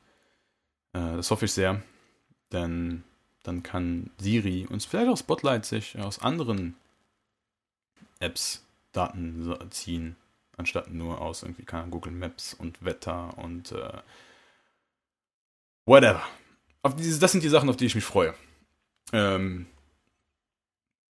Äh, 0.93 1.17
das 1.17 1.29
hoffe 1.29 1.45
ich 1.45 1.51
sehr, 1.51 1.83
denn 2.51 3.03
dann 3.43 3.61
kann 3.61 4.09
Siri 4.17 4.65
uns 4.67 4.85
vielleicht 4.85 5.11
auch 5.11 5.17
Spotlight 5.19 5.67
sich 5.67 5.99
aus 5.99 6.17
anderen 6.17 6.73
Apps 8.19 8.63
Daten 8.93 9.53
ziehen, 9.71 10.15
anstatt 10.57 10.91
nur 10.91 11.21
aus 11.21 11.43
irgendwie 11.43 11.65
keine 11.65 11.89
Google 11.89 12.13
Maps 12.13 12.53
und 12.53 12.83
Wetter 12.83 13.37
und 13.37 13.71
äh, 13.73 14.01
whatever. 15.85 16.23
Auf 16.81 16.95
diese, 16.95 17.19
das 17.19 17.31
sind 17.31 17.43
die 17.43 17.49
Sachen, 17.49 17.69
auf 17.69 17.77
die 17.77 17.85
ich 17.85 17.95
mich 17.95 18.03
freue. 18.03 18.33
Ähm, 19.11 19.67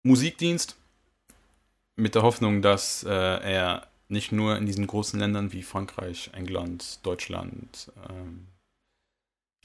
Musikdienst 0.04 0.76
mit 1.96 2.16
der 2.16 2.24
Hoffnung, 2.24 2.62
dass 2.62 3.04
äh, 3.04 3.10
er 3.10 3.88
nicht 4.10 4.32
nur 4.32 4.58
in 4.58 4.66
diesen 4.66 4.88
großen 4.88 5.20
Ländern 5.20 5.52
wie 5.54 5.64
Frankreich, 5.64 6.30
England, 6.34 7.06
Deutschland, 7.06 7.92
ähm, 8.10 8.48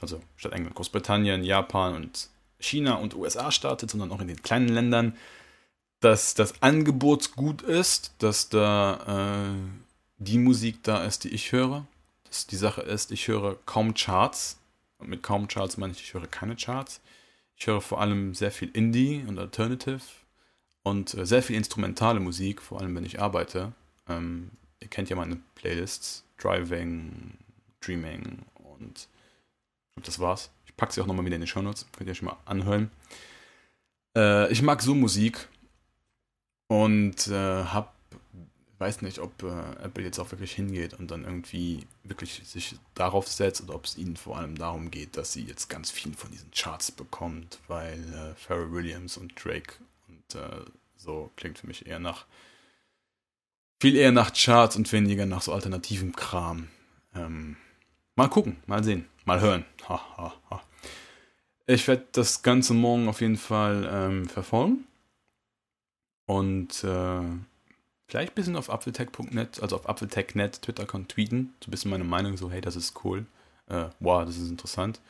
also 0.01 0.21
statt 0.37 0.53
England, 0.53 0.77
Großbritannien, 0.77 1.43
Japan 1.43 1.95
und 1.95 2.31
China 2.61 2.95
und 2.95 3.15
USA 3.15 3.51
startet, 3.51 3.91
sondern 3.91 4.13
auch 4.13 4.21
in 4.21 4.29
den 4.29 4.43
kleinen 4.43 4.69
Ländern, 4.69 5.17
dass 6.01 6.35
das 6.35 6.63
Angebot 6.63 7.35
gut 7.35 7.63
ist, 7.63 8.15
dass 8.19 8.49
da 8.49 9.51
äh, 9.51 9.69
die 10.19 10.39
Musik 10.39 10.83
da 10.83 11.05
ist, 11.05 11.25
die 11.25 11.31
ich 11.31 11.53
höre. 11.53 11.87
Dass 12.25 12.47
die 12.47 12.57
Sache 12.57 12.83
ist, 12.83 13.11
ich 13.11 13.29
höre 13.29 13.57
kaum 13.67 13.95
Charts. 13.95 14.59
Und 14.99 15.09
mit 15.09 15.23
kaum 15.23 15.49
Charts 15.49 15.77
meine 15.77 15.93
ich, 15.93 16.03
ich 16.03 16.15
höre 16.15 16.27
keine 16.27 16.57
Charts. 16.57 17.01
Ich 17.57 17.67
höre 17.67 17.81
vor 17.81 18.01
allem 18.01 18.35
sehr 18.35 18.53
viel 18.53 18.71
Indie 18.73 19.25
und 19.27 19.39
Alternative 19.39 20.01
und 20.83 21.15
äh, 21.15 21.27
sehr 21.27 21.43
viel 21.43 21.57
instrumentale 21.57 22.21
Musik, 22.21 22.63
vor 22.63 22.81
allem 22.81 22.95
wenn 22.95 23.05
ich 23.05 23.21
arbeite. 23.21 23.73
Ähm, 24.09 24.51
ihr 24.81 24.89
kennt 24.89 25.11
ja 25.11 25.17
meine 25.17 25.41
Playlists. 25.55 26.25
Driving, 26.41 27.37
Dreaming 27.81 28.45
und 28.55 28.97
ich 28.97 29.95
glaube, 29.95 30.07
das 30.07 30.21
war's. 30.21 30.51
Ich 30.67 30.77
packe 30.77 30.93
sie 30.93 31.01
auch 31.01 31.07
nochmal 31.07 31.25
wieder 31.25 31.35
in 31.35 31.41
die 31.41 31.49
Show 31.49 31.63
Notes. 31.63 31.87
Könnt 31.97 32.09
ihr 32.09 32.15
schon 32.15 32.27
mal 32.27 32.37
anhören. 32.45 32.93
Äh, 34.17 34.53
ich 34.53 34.63
mag 34.63 34.81
so 34.81 34.95
Musik 34.95 35.49
und 36.69 37.27
äh, 37.29 37.65
hab 37.65 37.95
weiß 38.79 39.03
nicht, 39.03 39.19
ob 39.19 39.43
äh, 39.43 39.85
Apple 39.85 40.05
jetzt 40.05 40.19
auch 40.19 40.31
wirklich 40.31 40.53
hingeht 40.53 40.95
und 40.95 41.11
dann 41.11 41.25
irgendwie 41.25 41.87
wirklich 42.05 42.43
sich 42.45 42.77
darauf 42.95 43.27
setzt 43.27 43.63
oder 43.63 43.75
ob 43.75 43.85
es 43.85 43.99
ihnen 43.99 44.17
vor 44.17 44.39
allem 44.39 44.57
darum 44.57 44.91
geht, 44.91 45.17
dass 45.17 45.33
sie 45.33 45.43
jetzt 45.43 45.69
ganz 45.69 45.91
viel 45.91 46.15
von 46.15 46.31
diesen 46.31 46.51
Charts 46.53 46.93
bekommt, 46.93 47.59
weil 47.67 47.99
äh, 48.15 48.35
Pharrell 48.37 48.73
Williams 48.73 49.17
und 49.17 49.33
Drake 49.43 49.75
und 50.09 50.41
äh, 50.41 50.65
so 50.97 51.31
klingt 51.37 51.59
für 51.59 51.67
mich 51.67 51.87
eher 51.87 51.99
nach 51.99 52.27
viel 53.81 53.97
eher 53.97 54.13
nach 54.13 54.33
Charts 54.33 54.77
und 54.77 54.91
weniger 54.93 55.27
nach 55.27 55.43
so 55.43 55.53
alternativem 55.53 56.15
Kram. 56.15 56.69
Ähm, 57.15 57.57
mal 58.17 58.29
gucken, 58.29 58.57
mal 58.67 58.83
sehen, 58.83 59.07
mal 59.25 59.41
hören. 59.41 59.65
Ha, 59.89 60.01
ha, 60.17 60.35
ha. 60.51 60.63
Ich 61.67 61.87
werde 61.87 62.07
das 62.13 62.43
Ganze 62.43 62.75
morgen 62.75 63.09
auf 63.09 63.21
jeden 63.21 63.37
Fall 63.37 63.89
ähm, 63.93 64.29
verfolgen. 64.29 64.88
Und 66.29 66.85
äh, 66.85 67.23
vielleicht 68.07 68.33
ein 68.33 68.35
bisschen 68.35 68.57
auf 68.57 68.69
apfeltech.net, 68.69 69.63
also 69.63 69.77
auf 69.77 69.89
apfeltech.net 69.89 70.61
Twitter-Account 70.61 71.09
tweeten. 71.09 71.55
So 71.65 71.69
ein 71.69 71.71
bisschen 71.71 71.91
meine 71.91 72.05
Meinung, 72.05 72.37
so, 72.37 72.51
hey, 72.51 72.61
das 72.61 72.77
ist 72.77 73.03
cool. 73.03 73.25
Äh, 73.67 73.87
wow, 73.99 74.27
das 74.27 74.37
ist 74.37 74.51
interessant. 74.51 75.01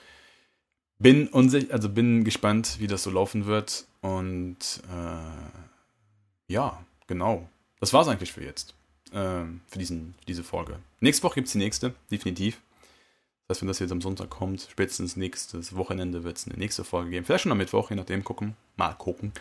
Bin 1.01 1.27
unsicher, 1.27 1.73
also 1.75 1.89
bin 1.89 2.23
gespannt, 2.23 2.77
wie 2.79 2.87
das 2.87 3.03
so 3.03 3.11
laufen 3.11 3.47
wird. 3.47 3.87
Und 4.01 4.81
äh, 4.89 6.53
ja, 6.53 6.85
genau. 7.09 7.49
Das 7.81 7.93
war's 7.93 8.07
eigentlich 8.07 8.33
für 8.33 8.45
jetzt. 8.45 8.75
Äh, 9.11 9.43
für 9.67 9.79
diesen, 9.81 10.15
diese 10.29 10.45
Folge. 10.45 10.79
Nächste 11.01 11.25
Woche 11.25 11.35
gibt's 11.37 11.53
die 11.53 11.59
nächste, 11.59 11.95
definitiv. 12.13 12.61
Das 13.49 13.57
heißt, 13.57 13.63
wenn 13.63 13.69
das 13.69 13.81
jetzt 13.81 13.91
am 13.91 14.03
Sonntag 14.03 14.31
kommt, 14.31 14.69
spätestens 14.71 15.17
nächstes 15.17 15.75
Wochenende 15.75 16.23
wird 16.23 16.39
es 16.39 16.47
eine 16.47 16.59
nächste 16.59 16.85
Folge 16.85 17.11
geben. 17.11 17.27
Vielleicht 17.27 17.43
schon 17.43 17.51
am 17.51 17.59
Mittwoch, 17.59 17.91
je 17.91 17.97
nachdem, 17.97 18.23
gucken. 18.23 18.55
Mal 18.77 18.95
gucken. 18.95 19.33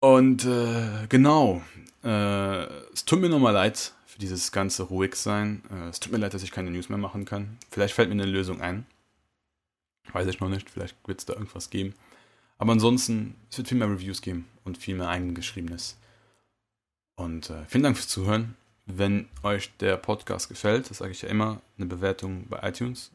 Und 0.00 0.44
äh, 0.44 1.06
genau, 1.08 1.62
äh, 2.04 2.64
es 2.92 3.04
tut 3.04 3.20
mir 3.20 3.28
nochmal 3.28 3.54
leid 3.54 3.92
für 4.06 4.18
dieses 4.18 4.52
ganze 4.52 4.84
ruhig 4.84 5.14
sein. 5.16 5.62
Äh, 5.70 5.88
es 5.88 6.00
tut 6.00 6.12
mir 6.12 6.18
leid, 6.18 6.34
dass 6.34 6.42
ich 6.42 6.52
keine 6.52 6.70
News 6.70 6.88
mehr 6.88 6.98
machen 6.98 7.24
kann. 7.24 7.58
Vielleicht 7.70 7.94
fällt 7.94 8.08
mir 8.08 8.14
eine 8.14 8.30
Lösung 8.30 8.60
ein. 8.60 8.86
Weiß 10.12 10.26
ich 10.28 10.40
noch 10.40 10.48
nicht, 10.48 10.70
vielleicht 10.70 10.96
wird 11.06 11.20
es 11.20 11.26
da 11.26 11.32
irgendwas 11.34 11.70
geben. 11.70 11.94
Aber 12.58 12.72
ansonsten, 12.72 13.34
es 13.50 13.58
wird 13.58 13.68
viel 13.68 13.78
mehr 13.78 13.90
Reviews 13.90 14.22
geben 14.22 14.46
und 14.64 14.78
viel 14.78 14.96
mehr 14.96 15.08
eingeschriebenes. 15.08 15.98
Und 17.16 17.50
äh, 17.50 17.64
vielen 17.66 17.82
Dank 17.82 17.96
fürs 17.96 18.08
Zuhören. 18.08 18.54
Wenn 18.86 19.28
euch 19.42 19.76
der 19.78 19.96
Podcast 19.96 20.48
gefällt, 20.48 20.88
das 20.90 20.98
sage 20.98 21.10
ich 21.10 21.22
ja 21.22 21.28
immer, 21.28 21.60
eine 21.76 21.86
Bewertung 21.86 22.46
bei 22.48 22.68
iTunes 22.68 23.10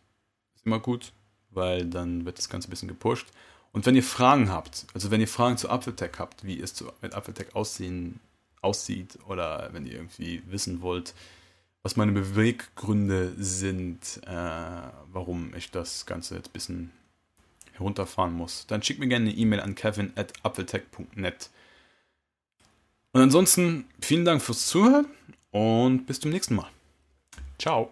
ist 0.56 0.66
immer 0.66 0.80
gut, 0.80 1.14
weil 1.50 1.86
dann 1.86 2.26
wird 2.26 2.38
das 2.38 2.50
Ganze 2.50 2.68
ein 2.68 2.72
bisschen 2.72 2.90
gepusht. 2.90 3.28
Und 3.74 3.86
wenn 3.86 3.96
ihr 3.96 4.04
Fragen 4.04 4.50
habt, 4.50 4.86
also 4.94 5.12
wenn 5.12 5.22
ihr 5.22 5.28
Fragen 5.28 5.58
zu 5.58 5.70
Apfeltech 5.70 6.12
habt, 6.18 6.44
wie 6.44 6.60
es 6.60 6.84
mit 7.02 7.14
Apfeltech 7.14 7.56
aussehen, 7.56 8.20
aussieht, 8.62 9.18
oder 9.28 9.70
wenn 9.72 9.86
ihr 9.86 9.94
irgendwie 9.94 10.44
wissen 10.48 10.82
wollt, 10.82 11.14
was 11.84 11.96
meine 11.96 12.12
Beweggründe 12.12 13.34
sind, 13.38 14.22
äh, 14.28 14.32
warum 15.12 15.54
ich 15.56 15.72
das 15.72 16.06
Ganze 16.06 16.36
jetzt 16.36 16.50
ein 16.50 16.54
bisschen 16.54 16.92
herunterfahren 17.74 18.34
muss, 18.34 18.68
dann 18.68 18.84
schickt 18.84 19.00
mir 19.00 19.08
gerne 19.08 19.30
eine 19.30 19.38
E-Mail 19.38 19.62
an 19.62 19.76
kevin.apfeltech.net. 19.76 21.50
Und 23.14 23.22
ansonsten 23.22 23.86
vielen 24.00 24.26
Dank 24.26 24.42
fürs 24.42 24.68
Zuhören 24.68 25.08
und 25.52 26.06
bis 26.06 26.20
zum 26.20 26.32
nächsten 26.32 26.56
Mal. 26.56 26.70
Ciao. 27.58 27.92